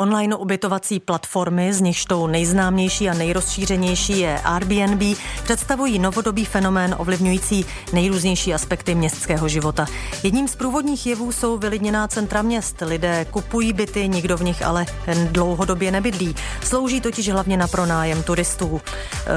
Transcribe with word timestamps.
Online 0.00 0.36
ubytovací 0.36 1.00
platformy, 1.00 1.74
z 1.74 1.80
nichž 1.80 2.04
tou 2.04 2.26
nejznámější 2.26 3.08
a 3.08 3.14
nejrozšířenější 3.14 4.18
je 4.18 4.38
Airbnb, 4.38 5.02
představují 5.44 5.98
novodobý 5.98 6.44
fenomén 6.44 6.94
ovlivňující 6.98 7.66
nejrůznější 7.92 8.54
aspekty 8.54 8.94
městského 8.94 9.48
života. 9.48 9.86
Jedním 10.22 10.48
z 10.48 10.56
průvodních 10.56 11.06
jevů 11.06 11.32
jsou 11.32 11.58
vylidněná 11.58 12.08
centra 12.08 12.42
měst. 12.42 12.82
Lidé 12.86 13.26
kupují 13.30 13.72
byty, 13.72 14.08
nikdo 14.08 14.36
v 14.36 14.42
nich 14.42 14.62
ale 14.62 14.86
dlouhodobě 15.30 15.90
nebydlí. 15.90 16.34
Slouží 16.62 17.00
totiž 17.00 17.28
hlavně 17.28 17.56
na 17.56 17.68
pronájem 17.68 18.22
turistů. 18.22 18.80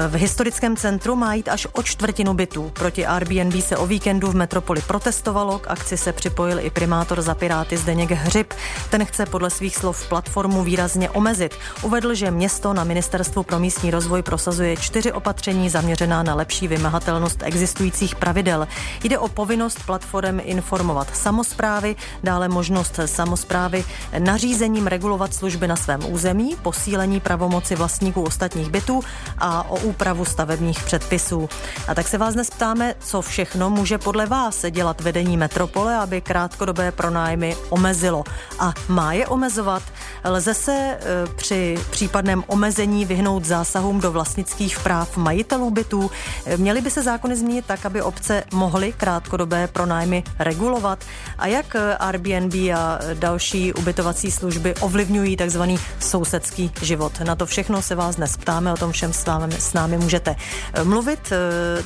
V 0.08 0.14
historickém 0.14 0.76
centru 0.76 1.16
má 1.16 1.34
jít 1.34 1.48
až 1.48 1.66
o 1.72 1.82
čtvrtinu 1.82 2.34
bytů. 2.34 2.70
Proti 2.74 3.06
Airbnb 3.06 3.62
se 3.62 3.76
o 3.76 3.86
víkendu 3.86 4.30
v 4.30 4.34
metropoli 4.34 4.82
protestovalo, 4.86 5.58
k 5.58 5.70
akci 5.70 5.96
se 5.96 6.12
připojil 6.12 6.60
i 6.60 6.70
primátor 6.70 7.22
za 7.22 7.34
Piráty 7.34 7.76
Zdeněk 7.76 8.10
Hřib. 8.10 8.54
Ten 8.90 9.04
chce 9.04 9.26
podle 9.26 9.50
svých 9.50 9.76
slov 9.76 10.08
platformu 10.08 10.51
tomu 10.52 10.64
výrazně 10.64 11.10
omezit. 11.10 11.54
Uvedl, 11.82 12.14
že 12.14 12.30
město 12.30 12.72
na 12.72 12.84
Ministerstvu 12.84 13.42
pro 13.42 13.58
místní 13.58 13.90
rozvoj 13.90 14.22
prosazuje 14.22 14.76
čtyři 14.76 15.12
opatření 15.12 15.70
zaměřená 15.70 16.22
na 16.22 16.34
lepší 16.34 16.68
vymahatelnost 16.68 17.42
existujících 17.42 18.16
pravidel. 18.16 18.68
Jde 19.04 19.18
o 19.18 19.28
povinnost 19.28 19.78
platform 19.86 20.40
informovat 20.42 21.16
samozprávy, 21.16 21.96
dále 22.22 22.48
možnost 22.48 23.00
samozprávy 23.06 23.84
nařízením 24.18 24.86
regulovat 24.86 25.34
služby 25.34 25.68
na 25.68 25.76
svém 25.76 26.00
území, 26.12 26.56
posílení 26.62 27.20
pravomoci 27.20 27.76
vlastníků 27.76 28.22
ostatních 28.22 28.70
bytů 28.70 29.00
a 29.38 29.70
o 29.70 29.76
úpravu 29.76 30.24
stavebních 30.24 30.82
předpisů. 30.82 31.48
A 31.88 31.94
tak 31.94 32.08
se 32.08 32.18
vás 32.18 32.34
dnes 32.34 32.50
ptáme, 32.50 32.94
co 33.00 33.22
všechno 33.22 33.70
může 33.70 33.98
podle 33.98 34.26
vás 34.26 34.64
dělat 34.70 35.00
vedení 35.00 35.36
metropole, 35.36 35.96
aby 35.96 36.20
krátkodobé 36.20 36.92
pronájmy 36.92 37.56
omezilo. 37.70 38.24
A 38.58 38.74
má 38.88 39.12
je 39.12 39.26
omezovat? 39.26 39.82
Lze 40.24 40.41
se 40.42 40.72
e, 40.72 40.98
při 41.36 41.78
případném 41.90 42.44
omezení 42.46 43.04
vyhnout 43.04 43.44
zásahům 43.44 44.00
do 44.00 44.12
vlastnických 44.12 44.80
práv 44.80 45.16
majitelů 45.16 45.70
bytů? 45.70 46.10
E, 46.46 46.56
měly 46.56 46.80
by 46.80 46.90
se 46.90 47.02
zákony 47.02 47.36
změnit 47.36 47.64
tak, 47.66 47.86
aby 47.86 48.02
obce 48.02 48.44
mohly 48.52 48.92
krátkodobé 48.92 49.66
pronájmy 49.66 50.24
regulovat? 50.38 51.04
A 51.38 51.46
jak 51.46 51.76
e, 51.76 51.96
Airbnb 51.96 52.54
a 52.54 52.98
další 53.14 53.72
ubytovací 53.72 54.30
služby 54.30 54.74
ovlivňují 54.74 55.36
takzvaný 55.36 55.78
sousedský 56.00 56.72
život? 56.82 57.20
Na 57.20 57.34
to 57.34 57.46
všechno 57.46 57.82
se 57.82 57.94
vás 57.94 58.16
dnes 58.16 58.36
ptáme, 58.36 58.72
o 58.72 58.76
tom 58.76 58.92
všem 58.92 59.12
s, 59.12 59.26
vámi, 59.26 59.54
s 59.58 59.72
námi 59.72 59.98
můžete 59.98 60.36
mluvit. 60.82 61.32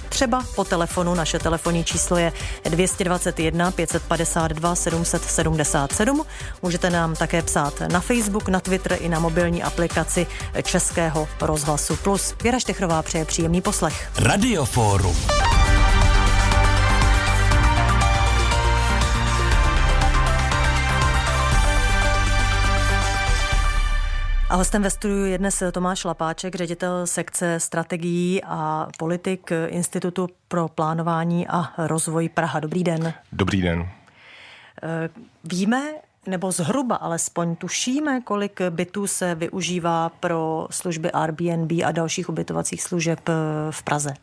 Třeba 0.09 0.45
po 0.55 0.65
telefonu, 0.65 1.15
naše 1.15 1.39
telefonní 1.39 1.85
číslo 1.85 2.17
je 2.17 2.33
221 2.65 3.71
552 3.71 4.75
777. 4.75 6.25
Můžete 6.63 6.91
nám 6.91 7.15
také 7.15 7.43
psát 7.43 7.81
na 7.93 8.01
Facebook 8.01 8.46
Facebook, 8.47 8.49
na 8.49 8.61
Twitter 8.61 8.99
i 9.01 9.09
na 9.09 9.21
mobilní 9.21 9.63
aplikaci 9.63 10.27
Českého 10.63 11.29
rozhlasu 11.41 11.97
Plus. 11.97 12.35
Věra 12.43 12.59
Štechrová 12.59 13.03
přeje 13.03 13.25
příjemný 13.25 13.61
poslech. 13.61 14.11
Radioforum. 14.19 15.17
A 24.51 24.57
hostem 24.57 24.83
ve 24.83 24.91
studiu 24.91 25.25
je 25.25 25.39
dnes 25.39 25.63
Tomáš 25.73 26.05
Lapáček, 26.05 26.55
ředitel 26.55 27.07
sekce 27.07 27.61
strategií 27.61 28.45
a 28.45 28.89
politik 28.99 29.51
Institutu 29.67 30.29
pro 30.49 30.69
plánování 30.69 31.49
a 31.49 31.87
rozvoj 31.87 32.29
Praha. 32.29 32.61
Dobrý 32.61 32.85
den. 32.85 33.13
Dobrý 33.33 33.63
den. 33.63 33.89
Víme, 35.45 35.83
nebo 36.27 36.53
zhruba 36.53 36.97
alespoň 36.97 37.57
tušíme, 37.57 38.21
kolik 38.21 38.61
bytů 38.71 39.07
se 39.07 39.35
využívá 39.35 40.09
pro 40.09 40.67
služby 40.71 41.11
Airbnb 41.11 41.73
a 41.85 41.93
dalších 41.93 42.29
ubytovacích 42.29 42.83
služeb 42.83 43.29
eh, 43.29 43.33
v 43.71 43.83
Praze? 43.83 44.15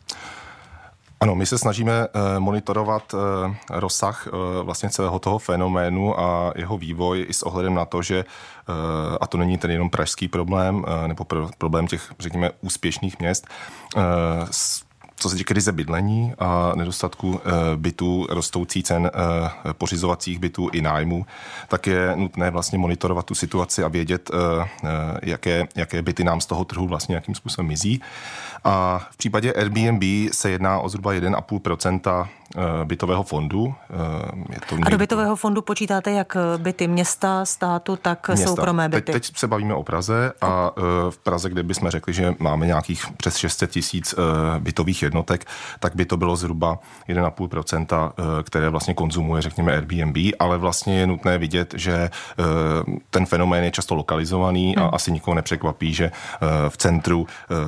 Ano, 1.20 1.36
my 1.36 1.46
se 1.46 1.58
snažíme 1.58 1.92
eh, 1.94 2.40
monitorovat 2.40 3.14
eh, 3.14 3.56
rozsah 3.70 4.28
vlastně 4.64 4.90
celého 4.90 5.20
toho 5.20 5.40
fenoménu 5.40 6.20
a 6.20 6.54
jeho 6.56 6.78
vývoj 6.78 7.26
i 7.30 7.34
s 7.34 7.44
ohledem 7.44 7.74
na 7.74 7.86
to, 7.86 8.02
že 8.02 8.26
a 9.22 9.28
to 9.28 9.38
není 9.38 9.58
ten 9.58 9.72
jenom 9.72 9.90
pražský 9.90 10.28
problém 10.28 10.86
nebo 11.08 11.26
problém 11.58 11.88
těch, 11.88 12.14
řekněme, 12.20 12.52
úspěšných 12.62 13.20
měst, 13.20 13.48
co 15.24 15.30
se 15.30 15.36
týká 15.36 15.54
krize 15.54 15.72
bydlení 15.72 16.34
a 16.40 16.72
nedostatku 16.76 17.40
eh, 17.46 17.52
bytů, 17.76 18.28
rostoucí 18.30 18.84
cen 18.84 19.12
eh, 19.14 19.74
pořizovacích 19.74 20.40
bytů 20.40 20.70
i 20.74 20.82
nájmu, 20.82 21.26
tak 21.68 21.88
je 21.88 22.12
nutné 22.16 22.52
vlastně 22.52 22.78
monitorovat 22.78 23.26
tu 23.26 23.36
situaci 23.36 23.84
a 23.84 23.88
vědět, 23.88 24.32
eh, 24.34 24.90
jaké, 25.24 25.64
jaké 25.76 26.02
byty 26.02 26.24
nám 26.24 26.42
z 26.42 26.46
toho 26.46 26.66
trhu 26.66 26.88
vlastně 26.88 27.16
jakým 27.16 27.36
způsobem 27.36 27.68
mizí. 27.68 28.02
A 28.64 29.08
v 29.12 29.18
případě 29.18 29.54
Airbnb 29.54 30.04
se 30.32 30.50
jedná 30.50 30.80
o 30.80 30.90
zhruba 30.90 31.14
1,5 31.14 31.60
Eh, 32.08 32.28
bytového 32.84 33.24
fondu. 33.24 33.76
Eh, 33.90 34.54
je 34.54 34.60
to. 34.70 34.76
A 34.86 34.90
do 34.90 34.98
bytového 34.98 35.36
fondu 35.36 35.62
počítáte 35.62 36.12
jak 36.12 36.38
byty 36.58 36.88
města, 36.88 37.46
státu, 37.46 37.96
tak 37.96 38.28
města. 38.28 38.50
soukromé 38.50 38.90
byty? 38.90 39.12
Teď, 39.12 39.14
teď 39.14 39.38
se 39.38 39.48
bavíme 39.48 39.74
o 39.74 39.84
Praze 39.84 40.34
a 40.42 40.72
eh, 40.78 40.82
v 41.12 41.18
Praze, 41.18 41.50
kde 41.50 41.64
bychom 41.64 41.90
řekli, 41.90 42.14
že 42.14 42.36
máme 42.40 42.66
nějakých 42.66 43.06
přes 43.18 43.36
600 43.38 43.72
tisíc 43.72 44.16
bytových 44.60 45.04
jednotek, 45.04 45.46
tak 45.80 45.96
by 45.96 46.06
to 46.06 46.18
bylo 46.18 46.36
zhruba 46.36 46.80
1,5%, 47.10 48.12
které 48.44 48.70
vlastně 48.70 48.94
konzumuje, 48.94 49.42
řekněme, 49.42 49.74
Airbnb, 49.74 50.18
ale 50.40 50.58
vlastně 50.58 51.00
je 51.00 51.08
nutné 51.08 51.38
vidět, 51.38 51.74
že 51.78 52.10
ten 53.10 53.26
fenomén 53.26 53.64
je 53.64 53.72
často 53.72 53.96
lokalizovaný 53.96 54.74
hmm. 54.78 54.86
a 54.86 54.90
asi 54.90 55.12
nikoho 55.12 55.36
nepřekvapí, 55.36 55.94
že 55.94 56.12
v 56.70 56.78
centru 56.78 57.28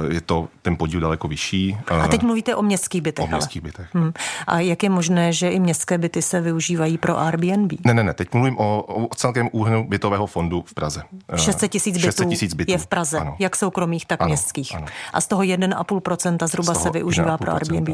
je 0.10 0.22
to 0.22 0.48
ten 0.62 0.78
podíl 0.78 1.00
daleko 1.00 1.28
vyšší. 1.28 1.78
A 1.88 2.08
teď 2.08 2.24
mluvíte 2.24 2.56
o 2.56 2.62
městských 2.62 3.02
bytech. 3.02 3.26
O 3.26 3.28
městských 3.28 3.62
bytech. 3.62 3.88
Hmm. 3.94 4.12
A 4.48 4.60
jak 4.60 4.75
je 4.84 4.90
možné, 4.90 5.34
že 5.34 5.50
i 5.50 5.60
městské 5.60 5.98
byty 5.98 6.22
se 6.22 6.42
využívají 6.42 6.98
pro 6.98 7.20
Airbnb? 7.20 7.72
Ne, 7.86 7.94
ne, 7.94 8.04
ne, 8.04 8.14
teď 8.14 8.34
mluvím 8.34 8.58
o, 8.58 8.82
o 8.82 9.16
celkem 9.16 9.50
úhrnu 9.52 9.88
bytového 9.88 10.28
fondu 10.28 10.64
v 10.68 10.74
Praze. 10.74 11.02
600 11.36 11.72
tisíc 11.72 11.98
bytů, 11.98 12.30
bytů 12.56 12.72
je 12.72 12.78
v 12.78 12.88
Praze, 12.88 13.20
ano. 13.20 13.36
jak 13.40 13.56
soukromých, 13.56 14.06
tak 14.06 14.22
ano, 14.22 14.28
městských. 14.28 14.76
Ano. 14.76 14.86
A 15.14 15.22
z 15.22 15.28
toho 15.28 15.42
1,5% 15.42 16.48
zhruba 16.48 16.74
se 16.74 16.90
využívá 16.90 17.38
pro 17.38 17.54
Airbnb. 17.54 17.90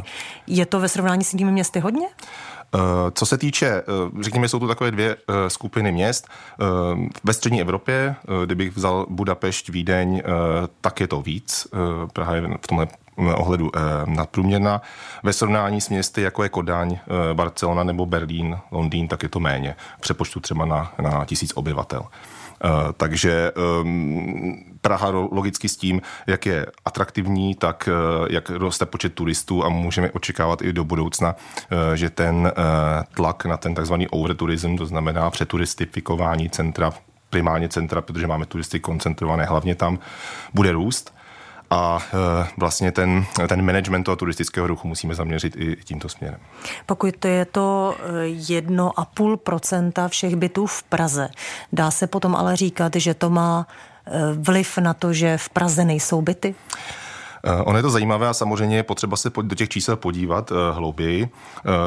Je 0.47 0.65
to 0.65 0.79
ve 0.79 0.89
srovnání 0.89 1.23
s 1.23 1.33
jinými 1.33 1.51
městy 1.51 1.79
hodně? 1.79 2.07
Eh, 2.75 3.11
co 3.13 3.25
se 3.25 3.37
týče, 3.37 3.67
eh, 3.67 3.83
řekněme, 4.23 4.49
jsou 4.49 4.59
tu 4.59 4.67
takové 4.67 4.91
dvě 4.91 5.15
eh, 5.15 5.49
skupiny 5.49 5.91
měst. 5.91 6.27
Ve 7.23 7.33
střední 7.33 7.61
Evropě, 7.61 8.15
kdybych 8.45 8.75
vzal 8.75 9.05
Budapešť, 9.09 9.69
Vídeň, 9.69 10.21
tak 10.81 10.99
je 10.99 11.07
to 11.07 11.21
víc. 11.21 11.67
Praha 12.13 12.35
je 12.35 12.41
v 12.41 12.67
tomhle 12.67 12.87
ohledu 13.17 13.71
nadprůměrná. 14.05 14.81
Ve 15.23 15.33
srovnání 15.33 15.81
s 15.81 15.89
městy, 15.89 16.21
jako 16.21 16.43
je 16.43 16.49
Kodaň, 16.49 16.99
Barcelona 17.33 17.83
nebo 17.83 18.05
Berlín, 18.05 18.57
Londýn, 18.71 19.07
tak 19.07 19.23
je 19.23 19.29
to 19.29 19.39
méně. 19.39 19.75
Přepočtu 19.99 20.39
třeba 20.39 20.65
na, 20.65 20.93
na 21.01 21.25
tisíc 21.25 21.51
obyvatel. 21.55 22.03
Eh, 22.63 22.93
takže 22.97 23.51
ehm, 23.81 24.63
Praha 24.81 25.09
logicky 25.09 25.69
s 25.69 25.77
tím, 25.77 26.01
jak 26.27 26.45
je 26.45 26.65
atraktivní, 26.85 27.55
tak 27.55 27.89
eh, 27.91 28.27
jak 28.29 28.49
roste 28.49 28.85
počet 28.85 29.13
turistů 29.13 29.65
a 29.65 29.69
můžeme 29.69 30.11
očekávat 30.11 30.61
i 30.61 30.73
do 30.73 30.83
budoucna, 30.83 31.35
eh, 31.35 31.97
že 31.97 32.09
ten 32.09 32.51
tlak 33.15 33.45
na 33.45 33.57
ten 33.57 33.75
takzvaný 33.75 34.07
overtourism, 34.07 34.75
to 34.75 34.85
znamená 34.85 35.29
přeturistifikování 35.29 36.49
centra 36.49 36.93
primárně 37.29 37.69
centra, 37.69 38.01
protože 38.01 38.27
máme 38.27 38.45
turisty 38.45 38.79
koncentrované 38.79 39.45
hlavně 39.45 39.75
tam, 39.75 39.99
bude 40.53 40.71
růst 40.71 41.13
a 41.71 41.99
e, 41.99 42.47
vlastně 42.57 42.91
ten, 42.91 43.25
ten 43.47 43.65
management 43.65 44.03
toho 44.03 44.15
turistického 44.15 44.67
ruchu 44.67 44.87
musíme 44.87 45.15
zaměřit 45.15 45.55
i 45.57 45.77
tímto 45.83 46.09
směrem. 46.09 46.39
Pokud 46.85 47.15
to 47.19 47.27
je 47.27 47.45
to 47.45 47.95
1,5% 48.25 50.09
všech 50.09 50.35
bytů 50.35 50.65
v 50.65 50.83
Praze, 50.83 51.29
dá 51.71 51.91
se 51.91 52.07
potom 52.07 52.35
ale 52.35 52.55
říkat, 52.55 52.95
že 52.95 53.13
to 53.13 53.29
má 53.29 53.67
e, 54.05 54.33
vliv 54.33 54.77
na 54.77 54.93
to, 54.93 55.13
že 55.13 55.37
v 55.37 55.49
Praze 55.49 55.85
nejsou 55.85 56.21
byty? 56.21 56.55
Ono 57.63 57.77
je 57.77 57.81
to 57.81 57.89
zajímavé 57.89 58.27
a 58.27 58.33
samozřejmě 58.33 58.75
je 58.75 58.83
potřeba 58.83 59.17
se 59.17 59.31
do 59.41 59.55
těch 59.55 59.69
čísel 59.69 59.95
podívat 59.95 60.51
hlouběji, 60.71 61.29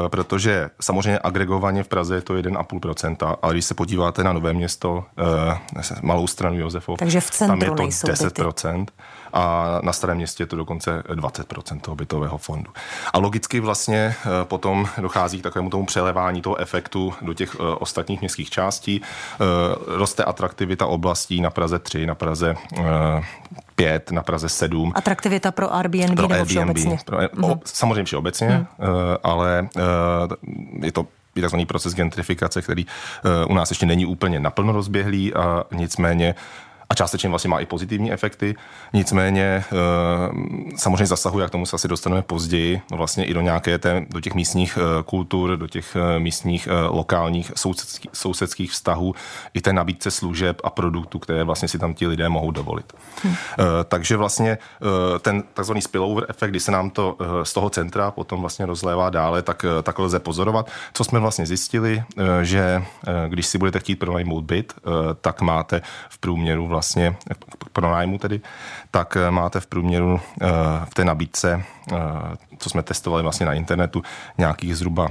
protože 0.07 0.69
samozřejmě 0.81 1.19
agregovaně 1.19 1.83
v 1.83 1.87
Praze 1.87 2.15
je 2.15 2.21
to 2.21 2.33
1,5%, 2.33 3.35
ale 3.41 3.53
když 3.53 3.65
se 3.65 3.73
podíváte 3.73 4.23
na 4.23 4.33
Nové 4.33 4.53
město, 4.53 5.03
malou 6.01 6.27
stranu 6.27 6.59
Josefov, 6.59 6.99
Takže 6.99 7.21
v 7.21 7.31
centru 7.31 7.59
tam 7.59 7.69
je 7.69 7.75
to 7.75 7.83
nejsou 7.83 8.07
10%. 8.07 8.79
Byty 8.79 8.93
a 9.35 9.79
na 9.83 9.93
Starém 9.93 10.17
městě 10.17 10.43
je 10.43 10.47
to 10.47 10.55
dokonce 10.55 11.03
20% 11.09 11.79
toho 11.79 11.95
bytového 11.95 12.37
fondu. 12.37 12.71
A 13.13 13.19
logicky 13.19 13.59
vlastně 13.59 13.97
eh, 13.97 14.29
potom 14.43 14.87
dochází 14.97 15.39
k 15.39 15.43
takovému 15.43 15.69
tomu 15.69 15.85
přelevání 15.85 16.41
toho 16.41 16.59
efektu 16.59 17.13
do 17.21 17.33
těch 17.33 17.55
eh, 17.55 17.63
ostatních 17.63 18.21
městských 18.21 18.49
částí. 18.49 19.01
Eh, 19.01 19.45
roste 19.97 20.23
atraktivita 20.23 20.85
oblastí 20.85 21.41
na 21.41 21.49
Praze 21.49 21.79
3, 21.79 22.05
na 22.05 22.15
Praze 22.15 22.55
5, 23.75 24.11
na 24.11 24.23
Praze 24.23 24.49
7. 24.49 24.91
Atraktivita 24.95 25.51
pro 25.51 25.73
Airbnb 25.73 26.15
pro 26.15 26.27
nebo 26.27 26.33
Airbnb, 26.33 26.47
všeobecně? 26.47 26.97
Pro, 27.05 27.17
mm. 27.33 27.43
o, 27.43 27.59
samozřejmě 27.65 28.03
všeobecně, 28.03 28.49
mm. 28.57 28.65
ale 29.23 29.69
je 30.81 30.91
to 30.91 31.07
takzvaný 31.41 31.65
proces 31.65 31.95
gentrifikace, 31.95 32.61
který 32.61 32.85
u 33.49 33.53
nás 33.53 33.71
ještě 33.71 33.85
není 33.85 34.05
úplně 34.05 34.39
naplno 34.39 34.73
rozběhlý 34.73 35.33
a 35.33 35.63
nicméně 35.71 36.35
a 36.89 36.95
částečně 36.95 37.29
vlastně 37.29 37.49
má 37.49 37.59
i 37.59 37.65
pozitivní 37.65 38.11
efekty. 38.11 38.55
Nicméně 38.93 39.43
eh, 39.43 39.73
samozřejmě 40.77 41.05
zasahuje, 41.05 41.43
jak 41.43 41.51
tomu 41.51 41.65
se 41.65 41.75
asi 41.75 41.87
dostaneme 41.87 42.21
později, 42.21 42.81
vlastně 42.91 43.25
i 43.25 43.33
do 43.33 43.41
nějaké 43.41 43.77
té, 43.77 44.05
do 44.09 44.21
těch 44.21 44.33
místních 44.33 44.77
eh, 44.77 45.03
kultur, 45.03 45.57
do 45.57 45.67
těch 45.67 45.95
eh, 45.95 46.19
místních 46.19 46.67
lokálních 46.89 47.51
sousedských, 47.55 48.11
sousedských 48.13 48.71
vztahů, 48.71 49.15
i 49.53 49.61
té 49.61 49.73
nabídce 49.73 50.11
služeb 50.11 50.61
a 50.63 50.69
produktů, 50.69 51.19
které 51.19 51.43
vlastně 51.43 51.67
si 51.67 51.79
tam 51.79 51.93
ti 51.93 52.07
lidé 52.07 52.29
mohou 52.29 52.51
dovolit. 52.51 52.93
Hmm. 53.23 53.35
Takže 53.85 54.17
vlastně 54.17 54.57
ten 55.19 55.43
takzvaný 55.53 55.81
spillover 55.81 56.25
efekt, 56.29 56.49
kdy 56.49 56.59
se 56.59 56.71
nám 56.71 56.89
to 56.89 57.17
z 57.43 57.53
toho 57.53 57.69
centra 57.69 58.11
potom 58.11 58.41
vlastně 58.41 58.65
rozlévá 58.65 59.09
dále, 59.09 59.41
tak, 59.41 59.65
tak 59.83 59.99
lze 59.99 60.19
pozorovat. 60.19 60.71
Co 60.93 61.03
jsme 61.03 61.19
vlastně 61.19 61.45
zjistili, 61.45 62.03
že 62.41 62.83
když 63.27 63.45
si 63.47 63.57
budete 63.57 63.79
chtít 63.79 63.95
pronajmout 63.95 64.43
byt, 64.43 64.73
tak 65.21 65.41
máte 65.41 65.81
v 66.09 66.17
průměru 66.17 66.67
vlastně 66.75 67.15
pro 67.73 67.91
nájmu 67.91 68.17
tedy, 68.17 68.41
tak 68.91 69.17
eh, 69.17 69.31
máte 69.31 69.59
v 69.59 69.67
průměru 69.67 70.19
eh, 70.19 70.45
v 70.85 70.93
té 70.93 71.05
nabídce, 71.05 71.63
eh, 71.91 71.95
co 72.57 72.69
jsme 72.69 72.83
testovali 72.83 73.23
vlastně 73.23 73.45
na 73.45 73.53
internetu, 73.53 74.03
nějakých 74.37 74.77
zhruba 74.77 75.07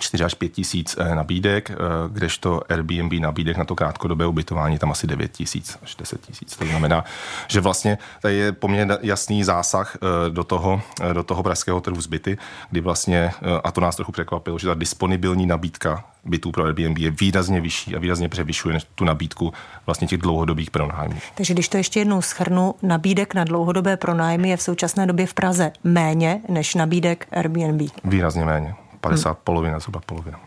4 0.00 0.24
až 0.24 0.34
5 0.34 0.48
tisíc 0.48 0.96
nabídek, 1.14 1.70
kdežto 2.08 2.60
Airbnb 2.68 3.12
nabídek 3.20 3.56
na 3.56 3.64
to 3.64 3.74
krátkodobé 3.74 4.26
ubytování 4.26 4.78
tam 4.78 4.90
asi 4.90 5.06
9 5.06 5.32
tisíc 5.32 5.78
až 5.82 5.94
10 5.94 6.20
tisíc. 6.20 6.56
To 6.56 6.66
znamená, 6.66 7.04
že 7.48 7.60
vlastně 7.60 7.98
tady 8.22 8.34
je 8.34 8.52
poměrně 8.52 8.94
jasný 9.02 9.44
zásah 9.44 9.96
do 10.28 10.44
toho, 10.44 10.82
do 11.12 11.22
toho 11.22 11.42
pražského 11.42 11.80
trhu 11.80 12.00
zbyty, 12.00 12.38
kdy 12.70 12.80
vlastně, 12.80 13.30
a 13.64 13.72
to 13.72 13.80
nás 13.80 13.96
trochu 13.96 14.12
překvapilo, 14.12 14.58
že 14.58 14.66
ta 14.66 14.74
disponibilní 14.74 15.46
nabídka 15.46 16.04
bytů 16.24 16.50
pro 16.50 16.64
Airbnb 16.64 16.98
je 16.98 17.10
výrazně 17.10 17.60
vyšší 17.60 17.96
a 17.96 17.98
výrazně 17.98 18.28
převyšuje 18.28 18.72
než 18.72 18.86
tu 18.94 19.04
nabídku 19.04 19.52
vlastně 19.86 20.08
těch 20.08 20.18
dlouhodobých 20.18 20.70
pronájmů. 20.70 21.18
Takže 21.34 21.54
když 21.54 21.68
to 21.68 21.76
ještě 21.76 22.00
jednou 22.00 22.22
schrnu, 22.22 22.74
nabídek 22.82 23.34
na 23.34 23.44
dlouhodobé 23.44 23.96
pronájmy 23.96 24.48
je 24.48 24.56
v 24.56 24.62
současné 24.62 25.06
době 25.06 25.26
v 25.26 25.34
Praze 25.34 25.72
méně 25.84 26.40
než 26.48 26.74
nabídek 26.74 27.26
Airbnb. 27.32 27.82
Výrazně 28.04 28.44
méně. 28.44 28.74
50, 29.02 29.28
hmm. 29.28 29.36
polovina, 29.44 29.78
zhruba 29.78 30.00
polovina. 30.06 30.40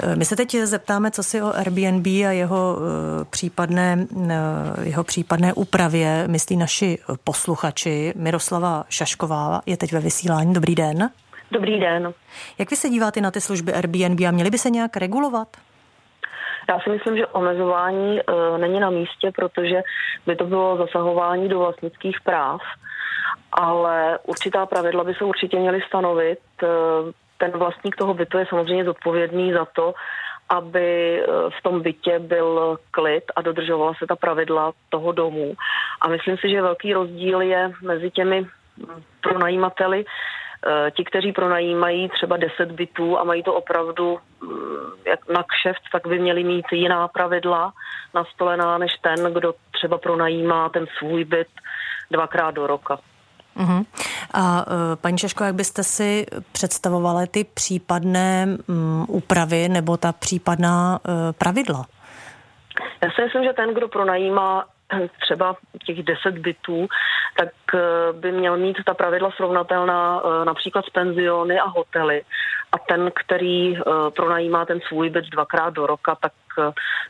Eh, 0.00 0.16
my 0.16 0.24
se 0.24 0.36
teď 0.36 0.56
zeptáme, 0.56 1.10
co 1.10 1.22
si 1.22 1.42
o 1.42 1.56
Airbnb 1.56 2.06
a 2.06 2.32
jeho 2.32 2.76
eh, 2.76 3.24
případné, 3.24 4.06
eh, 4.30 4.34
jeho 4.82 5.04
případné 5.04 5.52
úpravě 5.52 6.24
myslí 6.28 6.56
naši 6.56 6.98
posluchači. 7.24 8.12
Miroslava 8.16 8.84
Šašková 8.88 9.60
je 9.66 9.76
teď 9.76 9.92
ve 9.92 10.00
vysílání. 10.00 10.54
Dobrý 10.54 10.74
den. 10.74 11.10
Dobrý 11.50 11.80
den. 11.80 12.14
Jak 12.58 12.70
vy 12.70 12.76
se 12.76 12.88
díváte 12.88 13.20
na 13.20 13.30
ty 13.30 13.40
služby 13.40 13.72
Airbnb 13.72 14.20
a 14.28 14.30
měly 14.30 14.50
by 14.50 14.58
se 14.58 14.70
nějak 14.70 14.96
regulovat? 14.96 15.48
Já 16.68 16.80
si 16.80 16.90
myslím, 16.90 17.16
že 17.16 17.26
omezování 17.26 18.20
e, 18.20 18.58
není 18.58 18.80
na 18.80 18.90
místě, 18.90 19.32
protože 19.36 19.82
by 20.26 20.36
to 20.36 20.44
bylo 20.44 20.76
zasahování 20.76 21.48
do 21.48 21.58
vlastnických 21.58 22.20
práv, 22.20 22.60
ale 23.52 24.18
určitá 24.26 24.66
pravidla 24.66 25.04
by 25.04 25.14
se 25.14 25.24
určitě 25.24 25.58
měly 25.58 25.80
stanovit. 25.88 26.38
E, 26.62 26.66
ten 27.42 27.50
vlastník 27.50 27.96
toho 27.96 28.14
bytu 28.14 28.38
je 28.38 28.46
samozřejmě 28.46 28.84
zodpovědný 28.84 29.52
za 29.52 29.64
to, 29.64 29.94
aby 30.48 31.18
e, 31.18 31.26
v 31.26 31.62
tom 31.62 31.82
bytě 31.82 32.18
byl 32.18 32.78
klid 32.90 33.24
a 33.36 33.42
dodržovala 33.42 33.92
se 33.98 34.06
ta 34.06 34.16
pravidla 34.16 34.72
toho 34.88 35.12
domu. 35.12 35.54
A 36.00 36.08
myslím 36.08 36.36
si, 36.36 36.50
že 36.50 36.62
velký 36.62 36.94
rozdíl 36.94 37.40
je 37.40 37.72
mezi 37.82 38.10
těmi 38.10 38.46
pronajímateli, 39.20 40.04
Eh, 40.66 40.90
ti, 40.90 41.04
kteří 41.04 41.32
pronajímají 41.32 42.08
třeba 42.08 42.36
10 42.36 42.72
bytů 42.72 43.18
a 43.18 43.24
mají 43.24 43.42
to 43.42 43.54
opravdu 43.54 44.18
mm, 44.42 44.50
jak 45.06 45.28
na 45.28 45.42
kšeft, 45.42 45.82
tak 45.92 46.06
by 46.06 46.18
měli 46.18 46.44
mít 46.44 46.66
jiná 46.72 47.08
pravidla 47.08 47.72
nastolená 48.14 48.78
než 48.78 48.92
ten, 49.00 49.34
kdo 49.34 49.54
třeba 49.70 49.98
pronajímá 49.98 50.68
ten 50.68 50.86
svůj 50.98 51.24
byt 51.24 51.48
dvakrát 52.10 52.50
do 52.50 52.66
roka. 52.66 52.98
Uh-huh. 53.56 53.84
A 54.34 54.66
uh, 54.66 54.72
paní 55.00 55.18
Češko, 55.18 55.44
jak 55.44 55.54
byste 55.54 55.82
si 55.82 56.26
představovala 56.52 57.26
ty 57.26 57.44
případné 57.44 58.46
um, 58.68 59.06
úpravy 59.08 59.68
nebo 59.68 59.96
ta 59.96 60.12
případná 60.12 60.98
uh, 61.08 61.12
pravidla? 61.32 61.86
Já 63.02 63.10
si 63.10 63.22
myslím, 63.22 63.44
že 63.44 63.52
ten, 63.52 63.74
kdo 63.74 63.88
pronajímá 63.88 64.64
třeba 65.20 65.56
těch 65.86 66.02
deset 66.02 66.38
bytů, 66.38 66.88
tak 67.36 67.48
eh, 67.74 68.12
by 68.12 68.32
měl 68.32 68.56
mít 68.56 68.76
ta 68.86 68.94
pravidla 68.94 69.30
srovnatelná 69.30 70.22
eh, 70.24 70.44
například 70.44 70.84
s 70.84 70.90
penziony 70.90 71.60
a 71.60 71.68
hotely. 71.68 72.22
A 72.72 72.78
ten, 72.78 73.10
který 73.14 73.76
eh, 73.76 73.80
pronajímá 74.16 74.64
ten 74.64 74.80
svůj 74.88 75.10
byt 75.10 75.24
dvakrát 75.24 75.74
do 75.74 75.86
roka, 75.86 76.14
tak 76.14 76.32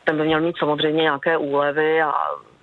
ten 0.03 0.17
by 0.17 0.23
měl 0.23 0.41
mít 0.41 0.57
samozřejmě 0.57 1.01
nějaké 1.01 1.37
úlevy 1.37 2.01
a 2.01 2.13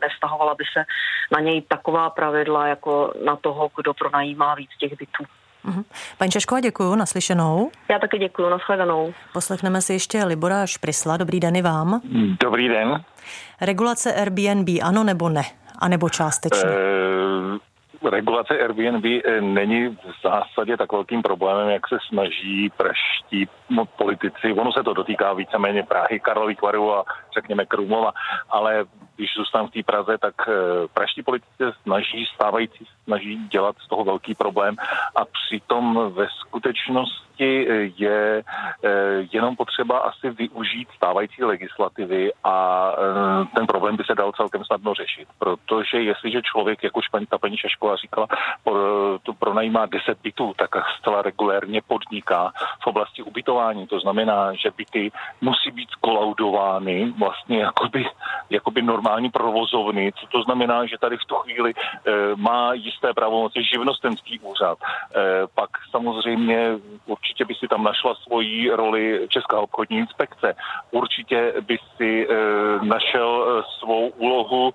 nestahovala 0.00 0.54
by 0.54 0.64
se 0.72 0.84
na 1.32 1.40
něj 1.40 1.62
taková 1.62 2.10
pravidla 2.10 2.66
jako 2.66 3.12
na 3.24 3.36
toho, 3.36 3.70
kdo 3.76 3.94
pronajímá 3.94 4.54
víc 4.54 4.70
těch 4.78 4.98
bytů. 4.98 5.24
Mhm. 5.64 5.84
Paní 6.18 6.30
Češková, 6.30 6.60
děkuji, 6.60 6.94
naslyšenou. 6.94 7.70
Já 7.90 7.98
taky 7.98 8.18
děkuji, 8.18 8.50
nashledanou. 8.50 9.14
Poslechneme 9.32 9.82
si 9.82 9.92
ještě 9.92 10.24
Libora 10.24 10.66
Šprisla. 10.66 11.16
Dobrý 11.16 11.40
den 11.40 11.56
i 11.56 11.62
vám. 11.62 12.00
Dobrý 12.40 12.68
den. 12.68 13.04
Regulace 13.60 14.14
Airbnb 14.14 14.68
ano 14.82 15.04
nebo 15.04 15.28
ne? 15.28 15.42
A 15.78 15.88
nebo 15.88 16.08
částečně? 16.08 16.70
E, 16.70 17.69
regulace 18.02 18.58
Airbnb 18.58 19.04
eh, 19.04 19.40
není 19.40 19.88
v 19.88 19.98
zásadě 20.22 20.76
tak 20.76 20.92
velkým 20.92 21.22
problémem, 21.22 21.68
jak 21.68 21.88
se 21.88 21.98
snaží 22.08 22.70
praští 22.76 23.48
politici. 23.96 24.52
Ono 24.52 24.72
se 24.72 24.82
to 24.82 24.94
dotýká 24.94 25.32
víceméně 25.32 25.82
Prahy, 25.82 26.20
Karlových 26.20 26.62
varů 26.62 26.94
a 26.94 27.04
řekněme 27.34 27.66
Krumlova, 27.66 28.12
ale 28.50 28.84
když 29.16 29.30
zůstanu 29.36 29.66
v 29.66 29.70
té 29.70 29.82
Praze, 29.82 30.18
tak 30.18 30.34
eh, 30.48 30.52
praští 30.94 31.22
politici 31.22 31.64
snaží, 31.82 32.26
stávající 32.34 32.86
snaží 33.04 33.48
dělat 33.48 33.76
z 33.84 33.88
toho 33.88 34.04
velký 34.04 34.34
problém 34.34 34.76
a 35.16 35.24
přitom 35.24 36.12
ve 36.14 36.26
skutečnosti 36.28 37.29
eh, 37.40 37.90
je 37.96 38.42
eh, 38.84 38.90
jenom 39.32 39.56
potřeba 39.56 39.98
asi 39.98 40.30
využít 40.30 40.88
stávající 40.96 41.44
legislativy 41.44 42.32
a 42.44 42.92
ten 43.54 43.66
problém 43.66 43.96
by 43.96 44.04
se 44.04 44.14
dal 44.14 44.32
celkem 44.32 44.64
snadno 44.64 44.94
řešit, 44.94 45.28
protože 45.38 46.00
jestliže 46.00 46.42
člověk, 46.42 46.82
jak 46.82 46.96
už 46.96 47.08
paní, 47.08 47.26
ta 47.26 47.38
paní 47.38 47.56
Šašková 47.56 47.96
říkala, 47.96 48.26
to 49.22 49.32
pronajímá 49.32 49.86
10 49.86 50.18
bytů, 50.22 50.52
tak 50.56 50.70
zcela 50.98 51.22
regulérně 51.22 51.82
podniká 51.86 52.52
v 52.82 52.86
oblasti 52.86 53.22
ubytování. 53.22 53.86
To 53.86 54.00
znamená, 54.00 54.54
že 54.54 54.70
byty 54.76 55.12
musí 55.40 55.70
být 55.70 55.94
kolaudovány 56.00 57.12
vlastně 57.18 57.58
jakoby, 57.60 58.06
jakoby 58.50 58.82
normální 58.82 59.30
provozovny, 59.30 60.12
co 60.12 60.26
to 60.26 60.42
znamená, 60.42 60.86
že 60.86 60.98
tady 60.98 61.16
v 61.16 61.24
tu 61.24 61.34
chvíli 61.34 61.72
má 62.36 62.72
jisté 62.72 63.14
pravomoci 63.14 63.64
živnostenský 63.64 64.40
úřad. 64.40 64.78
Pak 65.54 65.70
samozřejmě 65.90 66.78
určitě 67.06 67.29
by 67.44 67.54
si 67.54 67.68
tam 67.68 67.84
našla 67.84 68.14
svoji 68.14 68.70
roli 68.70 69.26
Česká 69.28 69.60
obchodní 69.60 69.98
inspekce. 69.98 70.54
Určitě 70.90 71.54
by 71.60 71.78
si 71.96 72.26
e, 72.26 72.34
našel 72.84 73.62
svou 73.78 74.08
úlohu 74.08 74.74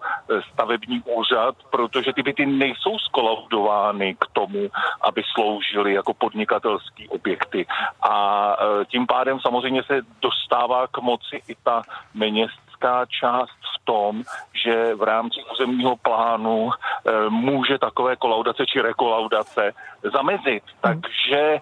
stavební 0.54 1.02
úřad, 1.02 1.56
protože 1.72 2.14
ty 2.14 2.24
byty 2.24 2.46
nejsou 2.46 3.00
skolaudovány 3.00 4.16
k 4.16 4.26
tomu, 4.34 4.70
aby 5.02 5.22
sloužily 5.34 5.94
jako 5.94 6.14
podnikatelský 6.14 7.10
objekty. 7.10 7.66
A 8.10 8.56
tím 8.88 9.08
pádem 9.08 9.40
samozřejmě 9.40 9.84
se 9.84 10.02
dostává 10.22 10.88
k 10.88 10.98
moci 10.98 11.42
i 11.48 11.56
ta 11.64 11.82
měst 12.14 12.66
politická 12.76 13.06
část 13.06 13.60
v 13.82 13.86
tom, 13.86 14.24
že 14.66 14.96
v 14.96 15.04
rámci 15.04 15.40
územního 15.54 15.96
plánu 15.96 16.70
e, 16.72 17.30
může 17.30 17.78
takové 17.78 18.16
kolaudace 18.16 18.66
či 18.66 18.82
rekolaudace 18.82 19.72
zamezit. 20.14 20.64
Hmm. 20.84 21.02
Takže 21.02 21.60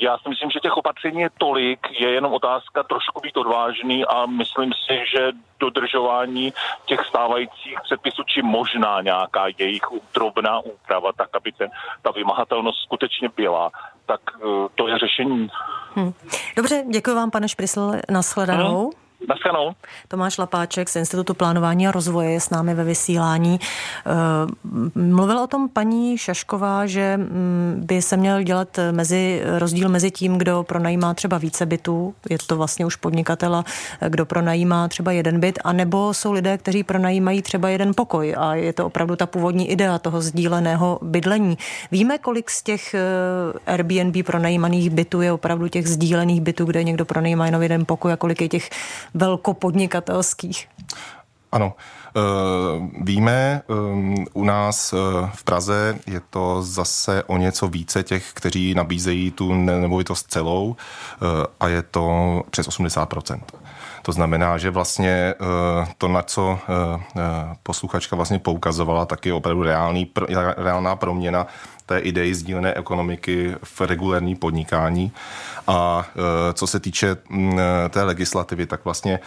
já 0.00 0.18
si 0.18 0.28
myslím, 0.28 0.50
že 0.50 0.60
těch 0.60 0.76
opatření 0.76 1.20
je 1.20 1.30
tolik, 1.38 1.78
je 2.00 2.10
jenom 2.10 2.32
otázka 2.32 2.82
trošku 2.82 3.20
být 3.20 3.36
odvážný 3.36 4.04
a 4.04 4.26
myslím 4.26 4.72
si, 4.72 4.94
že 5.14 5.32
dodržování 5.60 6.52
těch 6.86 7.00
stávajících 7.08 7.78
předpisů, 7.82 8.22
či 8.22 8.42
možná 8.42 9.00
nějaká 9.02 9.44
jejich 9.58 9.82
drobná 10.14 10.60
úprava, 10.60 11.12
tak 11.12 11.28
aby 11.36 11.52
ten, 11.52 11.70
ta 12.02 12.10
vymahatelnost 12.10 12.78
skutečně 12.82 13.28
byla, 13.36 13.70
tak 14.06 14.20
uh, 14.44 14.66
to 14.74 14.88
je 14.88 14.98
řešení. 14.98 15.48
Hmm. 15.94 16.12
Dobře, 16.56 16.84
děkuji 16.90 17.14
vám, 17.14 17.30
pane 17.30 17.48
Šprisl, 17.48 17.92
nashledanou. 18.10 18.80
Hmm. 18.80 19.03
Naschledanou. 19.28 19.72
Tomáš 20.08 20.38
Lapáček 20.38 20.88
z 20.88 20.96
Institutu 20.96 21.34
plánování 21.34 21.88
a 21.88 21.92
rozvoje 21.92 22.30
je 22.30 22.40
s 22.40 22.50
námi 22.50 22.74
ve 22.74 22.84
vysílání. 22.84 23.60
Eh, 23.60 24.10
mluvila 24.94 25.42
o 25.42 25.46
tom 25.46 25.68
paní 25.68 26.18
Šašková, 26.18 26.86
že 26.86 27.16
mm, 27.16 27.82
by 27.86 28.02
se 28.02 28.16
měl 28.16 28.42
dělat 28.42 28.78
mezi, 28.90 29.42
rozdíl 29.58 29.88
mezi 29.88 30.10
tím, 30.10 30.38
kdo 30.38 30.62
pronajímá 30.62 31.14
třeba 31.14 31.38
více 31.38 31.66
bytů, 31.66 32.14
je 32.30 32.38
to 32.46 32.56
vlastně 32.56 32.86
už 32.86 32.96
podnikatela, 32.96 33.64
kdo 34.08 34.26
pronajímá 34.26 34.88
třeba 34.88 35.12
jeden 35.12 35.40
byt, 35.40 35.58
anebo 35.64 36.14
jsou 36.14 36.32
lidé, 36.32 36.58
kteří 36.58 36.84
pronajímají 36.84 37.42
třeba 37.42 37.68
jeden 37.68 37.94
pokoj 37.94 38.34
a 38.38 38.54
je 38.54 38.72
to 38.72 38.86
opravdu 38.86 39.16
ta 39.16 39.26
původní 39.26 39.70
idea 39.70 39.98
toho 39.98 40.20
sdíleného 40.20 40.98
bydlení. 41.02 41.58
Víme, 41.90 42.18
kolik 42.18 42.50
z 42.50 42.62
těch 42.62 42.94
eh, 42.94 43.00
Airbnb 43.72 44.26
pronajímaných 44.26 44.90
bytů 44.90 45.22
je 45.22 45.32
opravdu 45.32 45.68
těch 45.68 45.88
sdílených 45.88 46.40
bytů, 46.40 46.64
kde 46.64 46.84
někdo 46.84 47.04
pronajímá 47.04 47.46
jenom 47.46 47.62
jeden 47.62 47.84
pokoj 47.86 48.12
a 48.12 48.16
kolik 48.16 48.40
je 48.42 48.48
těch 48.48 48.70
velkopodnikatelských. 49.14 50.68
Ano, 51.52 51.72
Víme, 53.00 53.62
u 54.32 54.44
nás 54.44 54.94
v 55.34 55.44
Praze 55.44 55.98
je 56.06 56.20
to 56.30 56.62
zase 56.62 57.22
o 57.22 57.36
něco 57.36 57.68
více 57.68 58.02
těch, 58.02 58.32
kteří 58.34 58.74
nabízejí 58.74 59.30
tu 59.30 59.54
nemovitost 59.54 60.26
celou 60.30 60.76
a 61.60 61.68
je 61.68 61.82
to 61.82 62.42
přes 62.50 62.68
80%. 62.68 63.40
To 64.04 64.12
znamená, 64.12 64.58
že 64.58 64.70
vlastně 64.70 65.10
eh, 65.10 65.34
to, 65.98 66.08
na 66.08 66.22
co 66.22 66.58
eh, 66.58 67.00
eh, 67.16 67.20
posluchačka 67.62 68.16
vlastně 68.16 68.38
poukazovala, 68.38 69.06
tak 69.06 69.26
je 69.26 69.32
opravdu 69.32 69.62
reálný, 69.62 70.10
reálná 70.56 70.96
proměna 70.96 71.46
té 71.86 71.98
idei 71.98 72.34
sdílené 72.34 72.74
ekonomiky 72.74 73.54
v 73.64 73.80
regulární 73.80 74.36
podnikání. 74.36 75.12
A 75.66 76.06
co 76.54 76.66
se 76.66 76.80
týče 76.80 77.16
mm, 77.28 77.58
té 77.90 78.02
legislativy, 78.02 78.66
tak 78.66 78.84
vlastně 78.84 79.20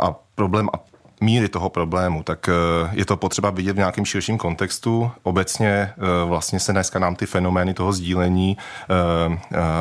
a 0.00 0.14
problém 0.34 0.68
a 0.74 0.78
míry 1.20 1.48
toho 1.48 1.68
problému, 1.68 2.22
tak 2.22 2.50
je 2.92 3.04
to 3.04 3.16
potřeba 3.16 3.50
vidět 3.50 3.72
v 3.72 3.76
nějakém 3.76 4.04
širším 4.04 4.38
kontextu. 4.38 5.10
Obecně 5.22 5.92
vlastně 6.24 6.60
se 6.60 6.72
dneska 6.72 6.98
nám 6.98 7.16
ty 7.16 7.26
fenomény 7.26 7.74
toho 7.74 7.92
sdílení 7.92 8.56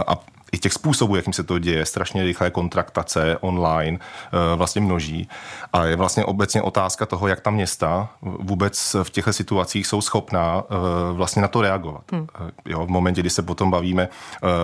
a 0.08 0.20
i 0.52 0.58
těch 0.58 0.74
způsobů, 0.74 1.16
jakým 1.16 1.34
se 1.34 1.44
to 1.44 1.60
děje, 1.60 1.86
strašně 1.86 2.24
rychlé 2.24 2.52
kontraktace 2.52 3.38
online 3.38 4.00
eh, 4.00 4.56
vlastně 4.56 4.82
množí. 4.82 5.30
A 5.74 5.86
je 5.86 5.96
vlastně 5.96 6.26
obecně 6.26 6.62
otázka 6.62 7.06
toho, 7.06 7.28
jak 7.28 7.42
ta 7.42 7.50
města 7.50 8.10
vůbec 8.22 8.96
v 9.04 9.10
těchto 9.10 9.34
situacích 9.34 9.88
jsou 9.88 10.02
schopná 10.02 10.64
eh, 10.64 11.14
vlastně 11.14 11.42
na 11.42 11.48
to 11.48 11.62
reagovat. 11.62 12.04
Hmm. 12.12 12.28
Eh, 12.48 12.52
jo, 12.66 12.86
v 12.86 12.90
momentě, 12.90 13.22
kdy 13.22 13.30
se 13.30 13.42
potom 13.42 13.72
bavíme 13.72 14.10